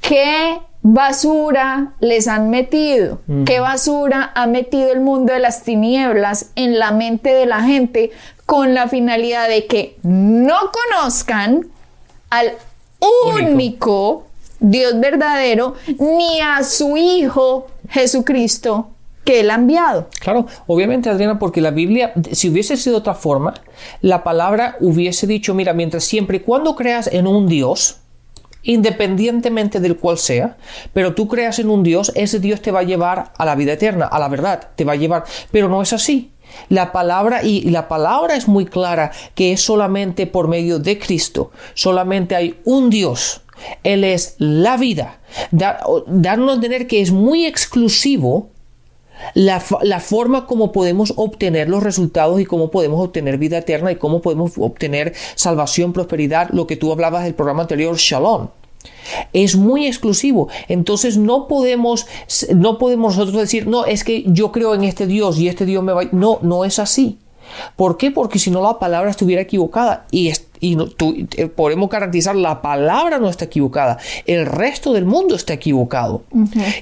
¿Qué 0.00 0.58
basura 0.82 1.94
les 2.00 2.28
han 2.28 2.50
metido? 2.50 3.20
¿Qué 3.46 3.60
basura 3.60 4.32
ha 4.34 4.46
metido 4.46 4.92
el 4.92 5.00
mundo 5.00 5.32
de 5.32 5.38
las 5.38 5.62
tinieblas 5.62 6.50
en 6.56 6.78
la 6.78 6.90
mente 6.90 7.34
de 7.34 7.46
la 7.46 7.62
gente 7.62 8.10
con 8.44 8.74
la 8.74 8.88
finalidad 8.88 9.48
de 9.48 9.66
que 9.66 9.96
no 10.02 10.56
conozcan 10.72 11.68
al 12.28 12.52
único 13.34 14.26
Dios 14.60 14.98
verdadero, 14.98 15.74
ni 15.98 16.40
a 16.40 16.62
su 16.64 16.96
Hijo 16.96 17.66
Jesucristo 17.88 18.88
que 19.24 19.40
Él 19.40 19.50
ha 19.50 19.54
enviado. 19.54 20.08
Claro, 20.20 20.46
obviamente 20.66 21.10
Adriana, 21.10 21.38
porque 21.38 21.60
la 21.60 21.70
Biblia, 21.70 22.12
si 22.32 22.48
hubiese 22.48 22.76
sido 22.76 22.94
de 22.94 23.00
otra 23.00 23.14
forma, 23.14 23.54
la 24.00 24.22
palabra 24.22 24.76
hubiese 24.80 25.26
dicho, 25.26 25.54
mira, 25.54 25.72
mientras 25.72 26.04
siempre 26.04 26.38
y 26.38 26.40
cuando 26.40 26.76
creas 26.76 27.08
en 27.08 27.26
un 27.26 27.48
Dios, 27.48 28.00
independientemente 28.62 29.80
del 29.80 29.96
cual 29.96 30.18
sea, 30.18 30.56
pero 30.92 31.14
tú 31.14 31.28
creas 31.28 31.58
en 31.58 31.70
un 31.70 31.82
Dios, 31.82 32.12
ese 32.14 32.40
Dios 32.40 32.60
te 32.62 32.70
va 32.70 32.80
a 32.80 32.84
llevar 32.84 33.32
a 33.36 33.44
la 33.44 33.54
vida 33.54 33.72
eterna, 33.72 34.06
a 34.06 34.18
la 34.18 34.28
verdad, 34.28 34.70
te 34.74 34.84
va 34.84 34.92
a 34.92 34.96
llevar, 34.96 35.24
pero 35.50 35.68
no 35.68 35.82
es 35.82 35.92
así. 35.92 36.30
La 36.68 36.92
palabra 36.92 37.42
y 37.42 37.62
la 37.70 37.88
palabra 37.88 38.36
es 38.36 38.46
muy 38.46 38.64
clara 38.64 39.10
que 39.34 39.52
es 39.52 39.60
solamente 39.60 40.26
por 40.26 40.46
medio 40.46 40.78
de 40.78 40.98
Cristo, 40.98 41.50
solamente 41.74 42.36
hay 42.36 42.60
un 42.64 42.90
Dios 42.90 43.42
él 43.82 44.04
es 44.04 44.36
la 44.38 44.76
vida. 44.76 45.20
darnos 45.50 46.50
a 46.50 46.54
entender 46.54 46.86
que 46.86 47.00
es 47.00 47.10
muy 47.10 47.46
exclusivo 47.46 48.50
la, 49.34 49.60
forma 50.00 50.46
como 50.46 50.72
podemos 50.72 51.12
obtener 51.16 51.68
los 51.68 51.82
resultados 51.82 52.40
y 52.40 52.44
cómo 52.44 52.70
podemos 52.70 53.02
obtener 53.02 53.38
vida 53.38 53.58
eterna 53.58 53.92
y 53.92 53.96
cómo 53.96 54.20
podemos 54.20 54.52
obtener 54.58 55.14
salvación, 55.34 55.92
prosperidad, 55.92 56.50
lo 56.50 56.66
que 56.66 56.76
tú 56.76 56.92
hablabas 56.92 57.24
del 57.24 57.34
programa 57.34 57.62
anterior, 57.62 57.96
Shalom. 57.96 58.48
Es 59.32 59.56
muy 59.56 59.86
exclusivo. 59.86 60.48
Entonces 60.68 61.16
no 61.16 61.48
podemos, 61.48 62.06
no 62.54 62.78
podemos 62.78 63.16
nosotros 63.16 63.40
decir, 63.40 63.66
no, 63.66 63.86
es 63.86 64.04
que 64.04 64.24
yo 64.26 64.52
creo 64.52 64.74
en 64.74 64.84
este 64.84 65.06
Dios 65.06 65.38
y 65.38 65.48
este 65.48 65.66
Dios 65.66 65.82
me 65.82 65.92
va. 65.92 66.04
No, 66.12 66.38
no 66.42 66.64
es 66.64 66.78
así. 66.78 67.18
¿Por 67.76 67.96
qué? 67.96 68.10
Porque 68.10 68.38
si 68.38 68.50
no 68.50 68.62
la 68.62 68.78
palabra 68.78 69.10
estuviera 69.10 69.42
equivocada 69.42 70.06
y, 70.10 70.32
y 70.64 70.78
eh, 71.36 71.46
podemos 71.48 71.90
garantizar 71.90 72.34
la 72.34 72.62
palabra 72.62 73.18
no 73.18 73.28
está 73.28 73.44
equivocada, 73.44 73.98
el 74.24 74.46
resto 74.46 74.94
del 74.94 75.04
mundo 75.04 75.34
está 75.34 75.52
equivocado. 75.52 76.22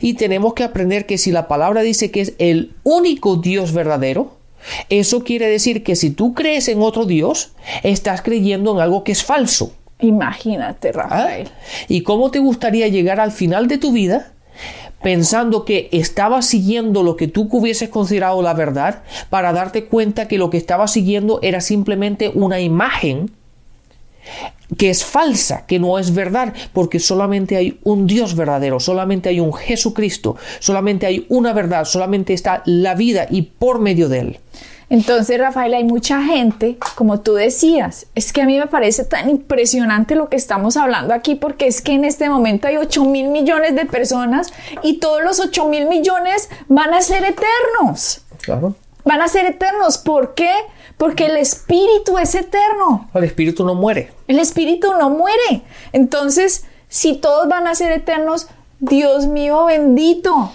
Y 0.01 0.15
tenemos 0.15 0.55
que 0.55 0.63
aprender 0.63 1.05
que 1.05 1.19
si 1.19 1.33
la 1.33 1.49
palabra 1.49 1.83
dice 1.83 2.13
que 2.13 2.21
es 2.21 2.35
el 2.39 2.75
único 2.85 3.37
Dios 3.37 3.73
verdadero, 3.73 4.37
eso 4.89 5.25
quiere 5.25 5.49
decir 5.49 5.83
que 5.83 5.97
si 5.97 6.11
tú 6.11 6.33
crees 6.33 6.69
en 6.69 6.81
otro 6.81 7.07
Dios, 7.07 7.53
estás 7.83 8.23
creyendo 8.23 8.73
en 8.73 8.81
algo 8.81 9.03
que 9.03 9.11
es 9.11 9.25
falso. 9.25 9.73
Imagínate, 9.99 10.91
¿Ah? 10.91 10.93
Rafael. 10.93 11.49
¿Y 11.89 12.03
cómo 12.03 12.31
te 12.31 12.39
gustaría 12.39 12.87
llegar 12.87 13.19
al 13.19 13.33
final 13.33 13.67
de 13.67 13.79
tu 13.79 13.91
vida 13.91 14.33
pensando 15.03 15.65
que 15.65 15.89
estabas 15.91 16.47
siguiendo 16.47 17.03
lo 17.03 17.17
que 17.17 17.27
tú 17.27 17.49
hubieses 17.51 17.89
considerado 17.89 18.41
la 18.43 18.55
verdad 18.55 19.03
para 19.31 19.53
darte 19.53 19.87
cuenta 19.87 20.29
que 20.29 20.39
lo 20.39 20.51
que 20.51 20.59
estabas 20.59 20.93
siguiendo 20.93 21.41
era 21.43 21.61
simplemente 21.61 22.31
una 22.33 22.61
imagen 22.61 23.33
que 24.77 24.91
es 24.91 25.05
falsa, 25.05 25.67
que 25.67 25.79
no 25.79 25.99
es 25.99 26.15
verdad, 26.15 26.55
porque 26.73 26.99
solamente 26.99 27.57
hay 27.57 27.79
un 27.85 28.07
Dios 28.07 28.35
verdadero, 28.35 28.81
solamente 28.81 29.29
hay 29.29 29.41
un 29.41 29.53
Jesucristo, 29.53 30.37
solamente 30.61 31.07
hay 31.07 31.27
una 31.29 31.53
verdad, 31.53 31.85
solamente 31.85 32.33
está 32.33 32.63
la 32.65 32.95
vida 32.95 33.27
y 33.29 33.43
por 33.43 33.81
medio 33.81 34.09
de 34.09 34.19
él. 34.21 34.41
Entonces, 34.93 35.39
Rafael, 35.39 35.73
hay 35.73 35.85
mucha 35.85 36.23
gente, 36.23 36.77
como 36.97 37.21
tú 37.21 37.33
decías, 37.33 38.09
es 38.15 38.31
que 38.31 38.43
a 38.43 38.45
mí 38.45 38.59
me 38.59 38.67
parece 38.67 39.07
tan 39.07 39.31
impresionante 39.31 40.17
lo 40.17 40.29
que 40.29 40.37
estamos 40.37 40.77
hablando 40.77 41.15
aquí, 41.15 41.35
porque 41.35 41.67
es 41.67 41.81
que 41.81 41.93
en 41.93 42.05
este 42.05 42.29
momento 42.29 42.69
hay 42.69 42.77
8 42.77 43.03
mil 43.07 43.29
millones 43.29 43.75
de 43.75 43.87
personas 43.87 44.53
y 44.83 44.99
todos 44.99 45.23
los 45.23 45.41
8 45.41 45.67
mil 45.69 45.89
millones 45.89 46.51
van 46.69 46.93
a 46.93 47.01
ser 47.01 47.25
eternos. 47.25 48.21
Claro. 48.43 48.75
Van 49.07 49.23
a 49.23 49.29
ser 49.29 49.47
eternos. 49.47 49.97
¿Por 49.97 50.35
qué? 50.35 50.53
Porque 50.55 50.82
el 51.25 51.37
espíritu 51.37 52.19
es 52.19 52.35
eterno. 52.35 53.09
El 53.15 53.25
espíritu 53.25 53.65
no 53.65 53.75
muere. 53.75 54.13
El 54.29 54.39
espíritu 54.39 54.93
no 54.99 55.11
muere. 55.11 55.63
Entonces, 55.93 56.65
si 56.89 57.17
todos 57.17 57.49
van 57.49 57.67
a 57.67 57.75
ser 57.75 57.93
eternos, 57.93 58.49
Dios 58.79 59.27
mío 59.27 59.65
bendito, 59.67 60.53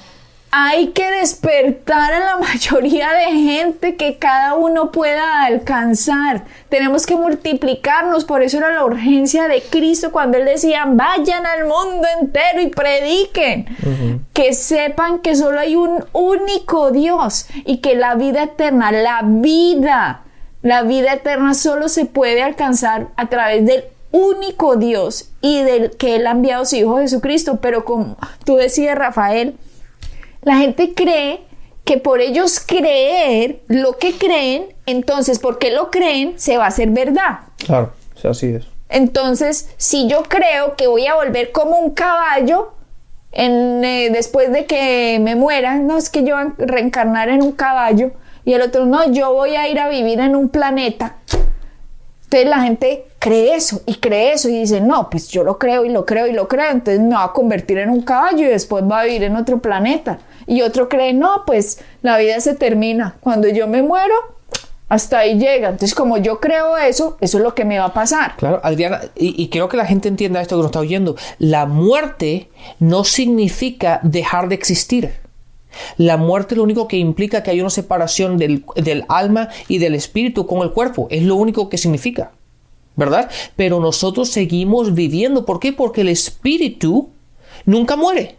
hay 0.52 0.88
que 0.88 1.12
despertar 1.12 2.14
a 2.14 2.20
la 2.20 2.38
mayoría 2.42 3.12
de 3.12 3.26
gente 3.26 3.96
que 3.96 4.18
cada 4.18 4.56
uno 4.56 4.92
pueda 4.92 5.44
alcanzar. 5.44 6.46
Tenemos 6.70 7.06
que 7.06 7.16
multiplicarnos, 7.16 8.26
por 8.26 8.42
eso 8.42 8.58
era 8.58 8.72
la 8.72 8.86
urgencia 8.86 9.48
de 9.48 9.62
Cristo 9.62 10.12
cuando 10.12 10.38
Él 10.38 10.46
decía, 10.46 10.86
vayan 10.88 11.46
al 11.46 11.66
mundo 11.66 12.08
entero 12.22 12.62
y 12.62 12.68
prediquen. 12.68 13.66
Que 14.34 14.54
sepan 14.54 15.20
que 15.20 15.36
solo 15.36 15.60
hay 15.60 15.76
un 15.76 16.06
único 16.14 16.92
Dios 16.92 17.48
y 17.66 17.78
que 17.78 17.96
la 17.96 18.16
vida 18.16 18.44
eterna, 18.44 18.92
la 18.92 19.22
vida, 19.24 20.24
la 20.68 20.84
vida 20.84 21.14
eterna 21.14 21.54
solo 21.54 21.88
se 21.88 22.04
puede 22.04 22.44
alcanzar 22.44 23.08
a 23.16 23.30
través 23.30 23.66
del 23.66 23.86
único 24.12 24.76
Dios 24.76 25.30
y 25.40 25.62
del 25.64 25.92
que 25.92 26.18
Él 26.18 26.28
ha 26.28 26.32
enviado 26.32 26.64
a 26.64 26.66
su 26.66 26.76
Hijo 26.76 26.98
Jesucristo. 26.98 27.60
Pero 27.62 27.86
como 27.86 28.18
tú 28.44 28.58
decías, 28.58 28.98
Rafael, 28.98 29.56
la 30.42 30.58
gente 30.58 30.94
cree 30.94 31.40
que 31.86 32.00
por 32.00 32.20
ellos 32.20 32.60
creer 32.60 33.62
lo 33.68 33.98
que 33.98 34.18
creen, 34.18 34.76
Entonces, 34.86 35.40
porque 35.40 35.72
lo 35.72 35.90
creen, 35.90 36.38
se 36.38 36.58
va 36.58 36.66
a 36.66 36.68
hacer 36.68 36.90
verdad. 36.90 37.40
Claro, 37.66 37.94
así 38.30 38.48
es. 38.48 38.66
Entonces, 38.90 39.70
si 39.78 40.10
yo 40.10 40.24
creo 40.24 40.76
que 40.76 40.88
voy 40.88 41.08
a 41.08 41.16
volver 41.16 41.54
como 41.54 41.80
un 41.80 41.92
caballo 41.92 42.74
en, 43.32 43.86
eh, 43.86 44.10
después 44.12 44.52
de 44.52 44.66
que 44.66 45.18
me 45.22 45.36
muera, 45.36 45.76
no 45.76 45.98
es 45.98 46.10
que 46.10 46.26
yo 46.26 46.36
reencarnar 46.58 47.30
en 47.30 47.42
un 47.42 47.54
caballo 47.54 48.12
y 48.48 48.54
el 48.54 48.62
otro 48.62 48.86
no, 48.86 49.12
yo 49.12 49.34
voy 49.34 49.58
a 49.58 49.68
ir 49.68 49.78
a 49.78 49.90
vivir 49.90 50.22
en 50.22 50.34
un 50.34 50.48
planeta. 50.48 51.18
Entonces 52.24 52.50
la 52.50 52.62
gente 52.62 53.06
cree 53.20 53.54
eso 53.56 53.82
y 53.86 53.96
cree 53.96 54.32
eso 54.32 54.48
y 54.48 54.60
dice, 54.60 54.80
no, 54.80 55.10
pues 55.10 55.28
yo 55.28 55.44
lo 55.44 55.60
creo 55.60 55.84
y 55.84 55.90
lo 55.90 56.06
creo 56.06 56.28
y 56.28 56.32
lo 56.32 56.48
creo, 56.48 56.72
entonces 56.72 57.02
me 57.02 57.14
va 57.14 57.26
a 57.26 57.34
convertir 57.34 57.78
en 57.80 57.90
un 57.90 58.04
caballo 58.04 58.46
y 58.46 58.48
después 58.48 58.86
va 58.90 59.02
a 59.02 59.04
vivir 59.04 59.24
en 59.24 59.36
otro 59.36 59.60
planeta. 59.60 60.20
Y 60.46 60.62
otro 60.62 60.88
cree, 60.88 61.12
no, 61.12 61.44
pues 61.46 61.82
la 62.02 62.18
vida 62.18 62.40
se 62.40 62.56
termina. 62.56 63.18
Cuando 63.20 63.50
yo 63.50 63.68
me 63.68 63.82
muero, 63.82 64.16
hasta 64.88 65.20
ahí 65.20 65.38
llega. 65.38 65.68
Entonces, 65.68 65.94
como 65.94 66.18
yo 66.18 66.40
creo 66.40 66.78
eso, 66.78 67.18
eso 67.20 67.40
es 67.40 67.44
lo 67.44 67.54
que 67.54 67.66
me 67.66 67.80
va 67.80 67.88
a 67.88 67.94
pasar. 67.94 68.38
Claro, 68.38 68.62
Adriana, 68.64 69.02
y, 69.18 69.44
y 69.44 69.50
quiero 69.50 69.68
que 69.68 69.76
la 69.76 69.86
gente 69.86 70.08
entienda 70.08 70.40
esto 70.40 70.56
que 70.56 70.60
nos 70.60 70.68
está 70.68 70.80
oyendo. 70.80 71.18
La 71.38 71.66
muerte 71.66 72.50
no 72.80 73.04
significa 73.04 74.00
dejar 74.04 74.48
de 74.48 74.56
existir. 74.56 75.27
La 75.98 76.18
muerte 76.18 76.56
lo 76.56 76.64
único 76.64 76.88
que 76.88 76.98
implica 76.98 77.44
que 77.44 77.52
hay 77.52 77.62
una 77.62 77.70
separación 77.70 78.38
del, 78.38 78.64
del, 78.76 79.06
alma 79.10 79.50
y 79.68 79.78
del 79.78 79.96
espíritu 79.96 80.46
con 80.46 80.62
el 80.62 80.72
cuerpo. 80.72 81.08
Es 81.10 81.24
lo 81.24 81.36
único 81.36 81.70
que 81.70 81.78
significa. 81.78 82.32
¿Verdad? 82.96 83.30
Pero 83.56 83.80
nosotros 83.80 84.30
seguimos 84.30 84.96
viviendo. 84.96 85.46
¿Por 85.46 85.60
qué? 85.60 85.72
Porque 85.72 86.02
el 86.02 86.10
espíritu 86.10 87.10
nunca 87.66 87.96
muere. 87.96 88.38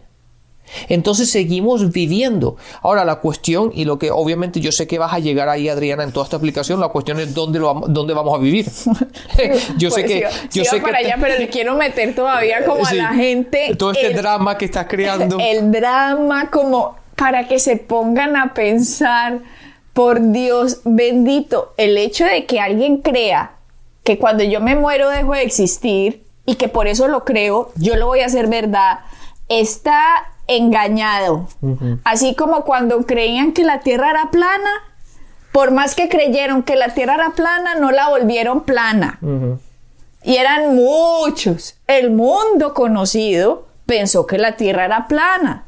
Entonces 0.87 1.29
seguimos 1.29 1.91
viviendo. 1.91 2.57
Ahora 2.81 3.05
la 3.05 3.15
cuestión, 3.17 3.71
y 3.73 3.85
lo 3.85 3.97
que 3.97 4.11
obviamente 4.11 4.59
yo 4.59 4.71
sé 4.71 4.87
que 4.87 4.99
vas 4.99 5.13
a 5.13 5.19
llegar 5.19 5.49
ahí, 5.49 5.69
Adriana, 5.69 6.03
en 6.03 6.11
toda 6.11 6.25
esta 6.25 6.37
aplicación, 6.37 6.79
la 6.79 6.89
cuestión 6.89 7.19
es 7.19 7.33
dónde, 7.33 7.59
lo, 7.59 7.73
dónde 7.87 8.13
vamos 8.13 8.37
a 8.37 8.41
vivir. 8.41 8.65
yo 9.77 9.89
sé 9.91 10.01
pues 10.01 10.05
que... 10.05 10.27
yo 10.53 10.63
sé 10.63 10.79
para 10.79 10.99
allá, 10.99 11.17
pero 11.19 11.37
le 11.37 11.49
quiero 11.49 11.75
meter 11.75 12.13
todavía 12.15 12.65
como 12.65 12.85
a 12.87 12.93
la 12.93 13.13
gente... 13.13 13.75
Todo 13.77 13.91
este 13.91 14.13
drama 14.13 14.57
que 14.57 14.65
estás 14.65 14.85
creando. 14.89 15.37
El 15.39 15.71
drama 15.71 16.49
como 16.49 16.95
para 17.19 17.49
que 17.49 17.59
se 17.59 17.75
pongan 17.75 18.37
a 18.37 18.53
pensar, 18.53 19.39
por 19.91 20.31
Dios 20.31 20.79
bendito, 20.85 21.73
el 21.75 21.97
hecho 21.97 22.23
de 22.23 22.45
que 22.45 22.61
alguien 22.61 23.01
crea 23.01 23.51
que 24.03 24.17
cuando 24.17 24.45
yo 24.45 24.61
me 24.61 24.75
muero 24.75 25.09
dejo 25.09 25.33
de 25.33 25.43
existir 25.43 26.23
y 26.45 26.55
que 26.55 26.69
por 26.69 26.87
eso 26.87 27.09
lo 27.09 27.25
creo, 27.25 27.73
yo 27.75 27.97
lo 27.97 28.07
voy 28.07 28.21
a 28.21 28.27
hacer 28.27 28.47
verdad, 28.47 28.99
está 29.49 30.03
engañado. 30.47 31.49
Así 32.05 32.35
como 32.35 32.63
cuando 32.63 33.05
creían 33.05 33.51
que 33.51 33.65
la 33.65 33.81
Tierra 33.81 34.11
era 34.11 34.31
plana, 34.31 34.71
por 35.51 35.71
más 35.71 35.95
que 35.95 36.07
creyeron 36.07 36.63
que 36.63 36.77
la 36.77 36.93
Tierra 36.93 37.15
era 37.15 37.31
plana, 37.31 37.75
no 37.75 37.91
la 37.91 38.07
volvieron 38.07 38.63
plana. 38.63 39.19
Y 40.23 40.37
eran 40.37 40.75
muchos. 40.75 41.75
El 41.87 42.11
mundo 42.11 42.73
conocido 42.73 43.67
pensó 43.85 44.25
que 44.25 44.37
la 44.37 44.55
Tierra 44.55 44.85
era 44.85 45.07
plana. 45.07 45.65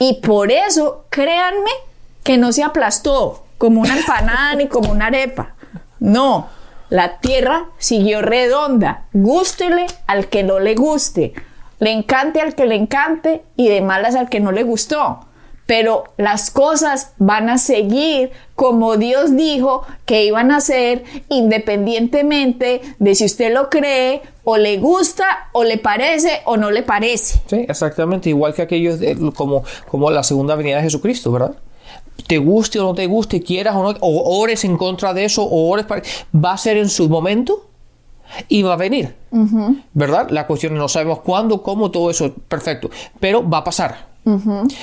Y 0.00 0.14
por 0.14 0.50
eso, 0.50 1.04
créanme, 1.10 1.70
que 2.24 2.38
no 2.38 2.52
se 2.52 2.64
aplastó 2.64 3.44
como 3.56 3.82
una 3.82 3.96
empanada 3.96 4.56
ni 4.56 4.66
como 4.66 4.90
una 4.90 5.06
arepa. 5.06 5.54
No, 6.00 6.48
la 6.88 7.18
Tierra 7.18 7.66
siguió 7.78 8.20
redonda. 8.20 9.04
Gústele 9.12 9.86
al 10.08 10.26
que 10.26 10.42
no 10.42 10.58
le 10.58 10.74
guste 10.74 11.34
le 11.80 11.92
encante 11.92 12.40
al 12.40 12.54
que 12.54 12.66
le 12.66 12.76
encante 12.76 13.42
y 13.56 13.68
de 13.68 13.80
malas 13.80 14.14
al 14.14 14.28
que 14.28 14.38
no 14.38 14.52
le 14.52 14.62
gustó. 14.62 15.26
Pero 15.70 16.02
las 16.16 16.50
cosas 16.50 17.12
van 17.18 17.48
a 17.48 17.56
seguir 17.56 18.32
como 18.56 18.96
Dios 18.96 19.36
dijo 19.36 19.84
que 20.04 20.24
iban 20.24 20.50
a 20.50 20.60
ser 20.60 21.04
independientemente 21.28 22.80
de 22.98 23.14
si 23.14 23.24
usted 23.24 23.54
lo 23.54 23.70
cree 23.70 24.20
o 24.42 24.56
le 24.56 24.78
gusta 24.78 25.48
o 25.52 25.62
le 25.62 25.78
parece 25.78 26.40
o 26.44 26.56
no 26.56 26.72
le 26.72 26.82
parece. 26.82 27.40
Sí, 27.46 27.66
exactamente, 27.68 28.30
igual 28.30 28.52
que 28.52 28.62
aquellos 28.62 28.98
como, 29.36 29.62
como 29.88 30.10
la 30.10 30.24
segunda 30.24 30.56
venida 30.56 30.78
de 30.78 30.82
Jesucristo, 30.82 31.30
¿verdad? 31.30 31.54
te 32.26 32.38
guste 32.38 32.80
o 32.80 32.82
no 32.82 32.94
te 32.94 33.06
guste, 33.06 33.40
quieras 33.40 33.76
o 33.76 33.84
no, 33.84 33.96
o 34.00 34.40
ores 34.40 34.64
en 34.64 34.76
contra 34.76 35.14
de 35.14 35.24
eso, 35.24 35.44
o 35.44 35.70
ores 35.70 35.86
para... 35.86 36.02
va 36.34 36.54
a 36.54 36.58
ser 36.58 36.78
en 36.78 36.88
su 36.88 37.08
momento 37.08 37.68
y 38.48 38.64
va 38.64 38.72
a 38.72 38.76
venir, 38.76 39.14
¿verdad? 39.92 40.30
La 40.30 40.48
cuestión 40.48 40.74
no 40.74 40.88
sabemos 40.88 41.20
cuándo, 41.20 41.62
cómo, 41.62 41.92
todo 41.92 42.10
eso, 42.10 42.34
perfecto, 42.48 42.90
pero 43.20 43.48
va 43.48 43.58
a 43.58 43.64
pasar. 43.64 44.09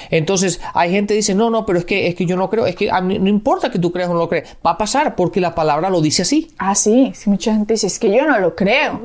Entonces, 0.10 0.60
hay 0.74 0.92
gente 0.92 1.14
que 1.14 1.18
dice, 1.18 1.36
no, 1.36 1.50
no, 1.50 1.66
pero 1.66 1.80
es 1.80 1.86
que, 1.86 2.08
es 2.08 2.16
que 2.16 2.26
yo 2.26 2.36
no 2.36 2.50
creo, 2.50 2.66
es 2.66 2.76
que 2.76 2.92
a 2.92 3.02
mí 3.02 3.20
no 3.20 3.30
importa 3.30 3.72
que 3.72 3.80
tú 3.80 3.92
creas 3.92 4.10
o 4.10 4.14
no 4.14 4.20
lo 4.20 4.30
creas, 4.30 4.58
va 4.66 4.72
a 4.72 4.78
pasar 4.78 5.16
porque 5.16 5.40
la 5.40 5.56
palabra 5.56 5.90
lo 5.90 6.02
dice 6.02 6.24
así. 6.24 6.52
Ah, 6.58 6.76
sí, 6.76 7.12
sí 7.16 7.30
mucha 7.30 7.54
gente 7.54 7.74
dice, 7.74 7.88
es 7.88 8.00
que 8.00 8.12
yo 8.16 8.26
no 8.26 8.40
lo 8.40 8.56
creo. 8.56 9.02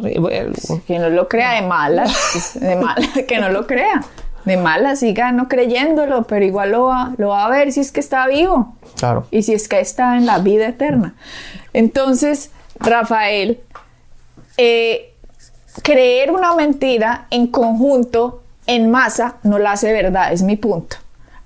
que 0.87 0.99
no 0.99 1.11
lo 1.11 1.29
crea 1.29 1.55
de 1.55 1.63
malas, 1.67 2.53
de 2.61 2.77
malas, 2.77 3.09
que 3.29 3.39
no 3.39 3.49
lo 3.49 3.67
crea. 3.67 4.05
De 4.45 4.57
malas, 4.57 4.99
siga 4.99 5.31
no 5.31 5.47
creyéndolo, 5.47 6.25
pero 6.25 6.45
igual 6.45 6.73
lo 6.73 6.85
va, 6.85 7.13
lo 7.17 7.29
va 7.29 7.47
a 7.47 7.49
ver 7.49 7.71
si 7.71 7.79
es 7.79 7.93
que 7.93 8.01
está 8.01 8.27
vivo. 8.27 8.75
Claro. 8.97 9.27
Y 9.31 9.43
si 9.43 9.55
es 9.55 9.69
que 9.69 9.79
está 9.79 10.17
en 10.17 10.27
la 10.27 10.39
vida 10.39 10.67
eterna. 10.67 11.15
Entonces, 11.73 12.51
Rafael, 12.81 13.61
eh, 14.57 15.15
creer 15.83 16.31
una 16.31 16.55
mentira 16.55 17.27
en 17.31 17.47
conjunto, 17.47 18.42
en 18.67 18.91
masa, 18.91 19.37
no 19.43 19.59
la 19.59 19.73
hace 19.73 19.93
verdad, 19.93 20.33
es 20.33 20.43
mi 20.43 20.57
punto. 20.57 20.97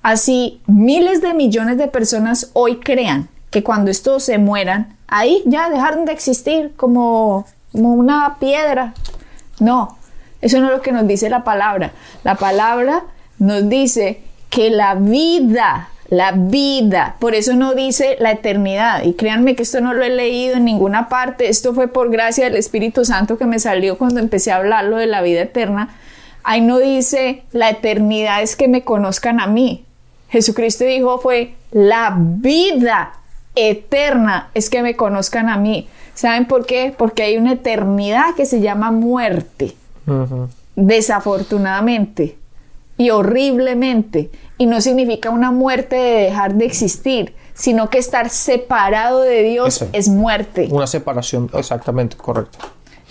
Así, 0.03 0.61
miles 0.67 1.21
de 1.21 1.35
millones 1.35 1.79
de 1.79 1.89
personas 1.89 2.51
hoy 2.53 2.77
crean 2.77 3.29
que 3.51 3.63
cuando 3.63 3.91
estos 3.91 4.23
se 4.25 4.39
mueran, 4.39 4.97
ahí 5.09 5.43
ya 5.47 5.71
dejaron 5.71 6.05
de 6.05 6.13
existir 6.13 6.73
como, 6.77 7.47
como 7.73 7.95
una 7.95 8.37
piedra. 8.39 8.95
No, 9.59 9.97
eso 10.41 10.61
no 10.61 10.67
es 10.67 10.73
lo 10.73 10.83
que 10.83 10.93
nos 10.93 11.07
dice 11.07 11.29
la 11.29 11.45
palabra. 11.45 11.93
La 12.23 12.37
palabra 12.37 13.05
nos 13.39 13.69
dice 13.69 14.23
que 14.51 14.71
la 14.71 14.95
vida 14.95 15.89
la 16.09 16.33
vida. 16.33 17.17
Por 17.19 17.35
eso 17.35 17.55
no 17.55 17.75
dice 17.75 18.17
la 18.21 18.33
eternidad. 18.33 19.03
Y 19.05 19.15
créanme 19.15 19.57
que 19.57 19.63
esto 19.63 19.81
no 19.81 19.95
lo 19.95 20.05
he 20.05 20.11
leído 20.11 20.57
en 20.57 20.65
ninguna 20.65 21.09
parte. 21.09 21.49
Esto 21.49 21.75
fue 21.75 21.89
por 21.89 22.11
gracia 22.11 22.45
del 22.45 22.57
Espíritu 22.57 23.05
Santo 23.05 23.39
que 23.39 23.47
me 23.47 23.59
salió 23.59 23.99
cuando 23.99 24.21
empecé 24.21 24.53
a 24.53 24.57
hablarlo 24.57 24.97
de 24.97 25.07
la 25.07 25.23
vida 25.23 25.43
eterna. 25.43 25.89
Ahí 26.49 26.61
no 26.61 26.79
dice 26.79 27.43
la 27.51 27.71
eternidad 27.71 28.41
es 28.41 28.55
que 28.55 28.69
me 28.69 28.85
conozcan 28.85 29.41
a 29.41 29.49
mí. 29.49 29.85
Jesucristo 30.29 30.85
dijo 30.85 31.19
fue 31.19 31.55
la 31.73 32.15
vida 32.17 33.15
eterna 33.57 34.51
es 34.55 34.71
que 34.71 34.81
me 34.81 34.95
conozcan 34.95 35.49
a 35.49 35.57
mí. 35.57 35.89
¿Saben 36.15 36.47
por 36.47 36.65
qué? 36.65 36.95
Porque 36.97 37.25
hay 37.25 37.37
una 37.37 37.55
eternidad 37.55 38.37
que 38.37 38.47
se 38.47 38.61
llama 38.61 38.93
muerte. 38.93 39.75
Desafortunadamente 40.77 42.39
y 42.97 43.11
horriblemente. 43.11 44.31
Y 44.57 44.67
no 44.67 44.81
significa 44.81 45.31
una 45.31 45.51
muerte 45.51 45.97
de 45.97 46.21
dejar 46.27 46.55
de 46.55 46.67
existir, 46.67 47.35
sino 47.55 47.91
que 47.91 47.99
estar 47.99 48.31
separado 48.31 49.23
de 49.23 49.43
Dios 49.43 49.85
es 49.93 50.09
muerte. 50.09 50.69
Una 50.71 50.87
separación, 50.87 51.51
exactamente, 51.55 52.17
correcto. 52.17 52.59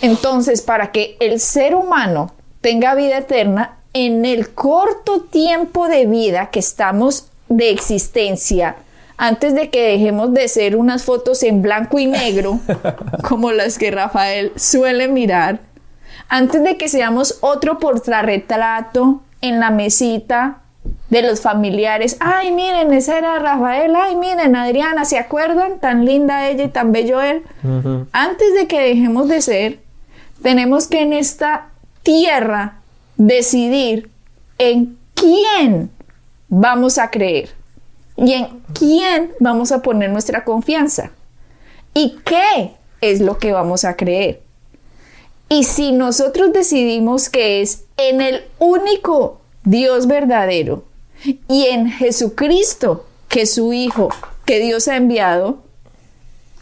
Entonces, 0.02 0.62
para 0.62 0.94
que 0.94 1.18
el 1.20 1.42
ser 1.42 1.76
humano 1.76 2.32
tenga 2.66 2.96
vida 2.96 3.20
eterna, 3.20 3.76
en 3.94 4.26
el 4.26 4.50
corto 4.50 5.22
tiempo 5.22 5.88
de 5.88 6.08
vida 6.08 6.50
que 6.50 6.58
estamos 6.58 7.28
de 7.48 7.70
existencia, 7.70 8.78
antes 9.18 9.54
de 9.54 9.70
que 9.70 9.84
dejemos 9.84 10.34
de 10.34 10.48
ser 10.48 10.76
unas 10.76 11.04
fotos 11.04 11.44
en 11.44 11.62
blanco 11.62 12.00
y 12.00 12.08
negro, 12.08 12.60
como 13.30 13.52
las 13.52 13.78
que 13.78 13.92
Rafael 13.92 14.52
suele 14.56 15.08
mirar, 15.08 15.60
antes 16.28 16.64
de 16.64 16.76
que 16.76 16.90
seamos 16.90 17.38
otro 17.42 17.78
portarretrato 17.78 19.22
en 19.42 19.60
la 19.60 19.70
mesita 19.70 20.64
de 21.12 21.22
los 21.22 21.42
familiares. 21.42 22.18
Ay, 22.20 22.52
miren, 22.52 22.92
esa 22.94 23.20
era 23.20 23.38
Rafael. 23.38 23.96
Ay, 23.96 24.16
miren, 24.16 24.56
Adriana, 24.56 25.06
¿se 25.06 25.20
acuerdan? 25.20 25.80
Tan 25.80 26.04
linda 26.04 26.50
ella 26.50 26.64
y 26.64 26.70
tan 26.70 26.92
bello 26.92 27.22
él. 27.22 27.44
Antes 28.12 28.56
de 28.56 28.66
que 28.66 28.82
dejemos 28.82 29.28
de 29.28 29.42
ser, 29.44 29.80
tenemos 30.42 30.88
que 30.88 31.02
en 31.02 31.14
esta 31.14 31.70
tierra 32.06 32.82
decidir 33.18 34.10
en 34.60 34.98
quién 35.16 35.90
vamos 36.48 37.00
a 37.00 37.10
creer 37.10 37.50
y 38.16 38.34
en 38.34 38.62
quién 38.78 39.34
vamos 39.40 39.72
a 39.72 39.82
poner 39.82 40.12
nuestra 40.12 40.46
confianza 40.46 41.12
y 41.94 42.18
qué 42.24 42.74
es 43.02 43.22
lo 43.22 43.40
que 43.40 43.52
vamos 43.52 43.84
a 43.84 43.98
creer. 43.98 44.42
Y 45.50 45.64
si 45.64 45.92
nosotros 45.92 46.54
decidimos 46.54 47.30
que 47.30 47.62
es 47.62 47.84
en 47.98 48.22
el 48.22 48.44
único 48.60 49.42
Dios 49.64 50.06
verdadero 50.06 50.86
y 51.48 51.66
en 51.66 51.90
Jesucristo, 51.90 53.08
que 53.30 53.42
es 53.42 53.56
su 53.56 53.74
Hijo, 53.74 54.10
que 54.46 54.60
Dios 54.60 54.88
ha 54.88 54.96
enviado, 54.96 55.64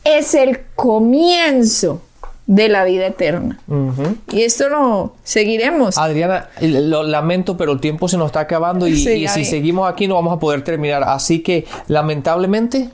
es 0.06 0.34
el 0.36 0.62
comienzo 0.76 2.02
de 2.46 2.70
la 2.70 2.84
vida 2.84 3.08
eterna. 3.08 3.60
Y 4.32 4.42
esto 4.42 4.70
lo 4.70 5.14
seguiremos. 5.24 5.98
Adriana, 5.98 6.50
lo 6.62 7.04
lamento, 7.04 7.56
pero 7.58 7.72
el 7.72 7.80
tiempo 7.80 8.08
se 8.08 8.18
nos 8.18 8.28
está 8.28 8.42
acabando 8.42 8.88
y, 8.88 8.92
y 8.92 9.28
si 9.28 9.46
seguimos 9.46 9.90
aquí 9.90 10.08
no 10.08 10.16
vamos 10.16 10.36
a 10.36 10.40
poder 10.40 10.64
terminar. 10.64 11.04
Así 11.04 11.40
que, 11.40 11.66
lamentablemente, 11.88 12.90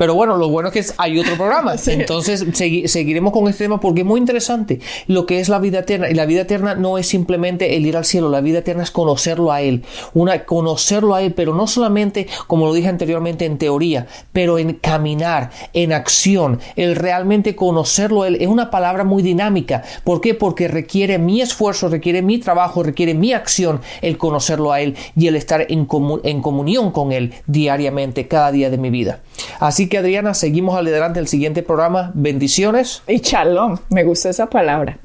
Pero 0.00 0.14
bueno, 0.14 0.38
lo 0.38 0.48
bueno 0.48 0.70
es 0.70 0.72
que 0.72 0.94
hay 0.96 1.18
otro 1.18 1.36
programa. 1.36 1.74
Entonces 1.86 2.46
seguiremos 2.54 3.34
con 3.34 3.46
este 3.48 3.64
tema 3.64 3.80
porque 3.80 4.00
es 4.00 4.06
muy 4.06 4.18
interesante 4.18 4.80
lo 5.06 5.26
que 5.26 5.40
es 5.40 5.50
la 5.50 5.58
vida 5.58 5.80
eterna. 5.80 6.08
Y 6.08 6.14
la 6.14 6.24
vida 6.24 6.40
eterna 6.40 6.74
no 6.74 6.96
es 6.96 7.06
simplemente 7.06 7.76
el 7.76 7.84
ir 7.84 7.98
al 7.98 8.06
cielo, 8.06 8.30
la 8.30 8.40
vida 8.40 8.60
eterna 8.60 8.82
es 8.82 8.90
conocerlo 8.90 9.52
a 9.52 9.60
Él. 9.60 9.84
Una, 10.14 10.46
conocerlo 10.46 11.14
a 11.14 11.20
Él, 11.20 11.34
pero 11.34 11.52
no 11.52 11.66
solamente, 11.66 12.28
como 12.46 12.64
lo 12.64 12.72
dije 12.72 12.88
anteriormente, 12.88 13.44
en 13.44 13.58
teoría, 13.58 14.06
pero 14.32 14.58
en 14.58 14.72
caminar, 14.72 15.50
en 15.74 15.92
acción. 15.92 16.60
El 16.76 16.96
realmente 16.96 17.54
conocerlo 17.54 18.22
a 18.22 18.28
Él 18.28 18.38
es 18.40 18.48
una 18.48 18.70
palabra 18.70 19.04
muy 19.04 19.22
dinámica. 19.22 19.82
¿Por 20.02 20.22
qué? 20.22 20.32
Porque 20.32 20.66
requiere 20.66 21.18
mi 21.18 21.42
esfuerzo, 21.42 21.90
requiere 21.90 22.22
mi 22.22 22.38
trabajo, 22.38 22.82
requiere 22.82 23.12
mi 23.12 23.34
acción 23.34 23.82
el 24.00 24.16
conocerlo 24.16 24.72
a 24.72 24.80
Él 24.80 24.96
y 25.14 25.26
el 25.26 25.36
estar 25.36 25.66
en, 25.68 25.86
en 26.24 26.40
comunión 26.40 26.90
con 26.90 27.12
Él 27.12 27.34
diariamente, 27.46 28.28
cada 28.28 28.50
día 28.50 28.70
de 28.70 28.78
mi 28.78 28.88
vida. 28.88 29.20
Así 29.58 29.88
que 29.88 29.98
Adriana, 29.98 30.34
seguimos 30.34 30.76
adelante 30.76 31.18
el 31.20 31.28
siguiente 31.28 31.62
programa. 31.62 32.10
Bendiciones. 32.14 33.02
Y 33.06 33.18
shalom, 33.18 33.76
me 33.90 34.04
gusta 34.04 34.30
esa 34.30 34.48
palabra. 34.48 34.98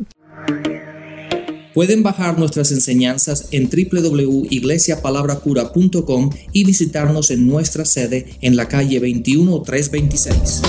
Pueden 1.74 2.04
bajar 2.04 2.39
nuestras 2.39 2.71
enseñanzas 2.71 3.50
en 3.52 3.69
www.iglesiapalabracura.com 3.69 6.30
y 6.54 6.63
visitarnos 6.63 7.32
en 7.32 7.48
nuestra 7.48 7.84
sede 7.84 8.38
en 8.39 8.56
la 8.56 8.69
calle 8.69 9.02
21326. 9.02 10.62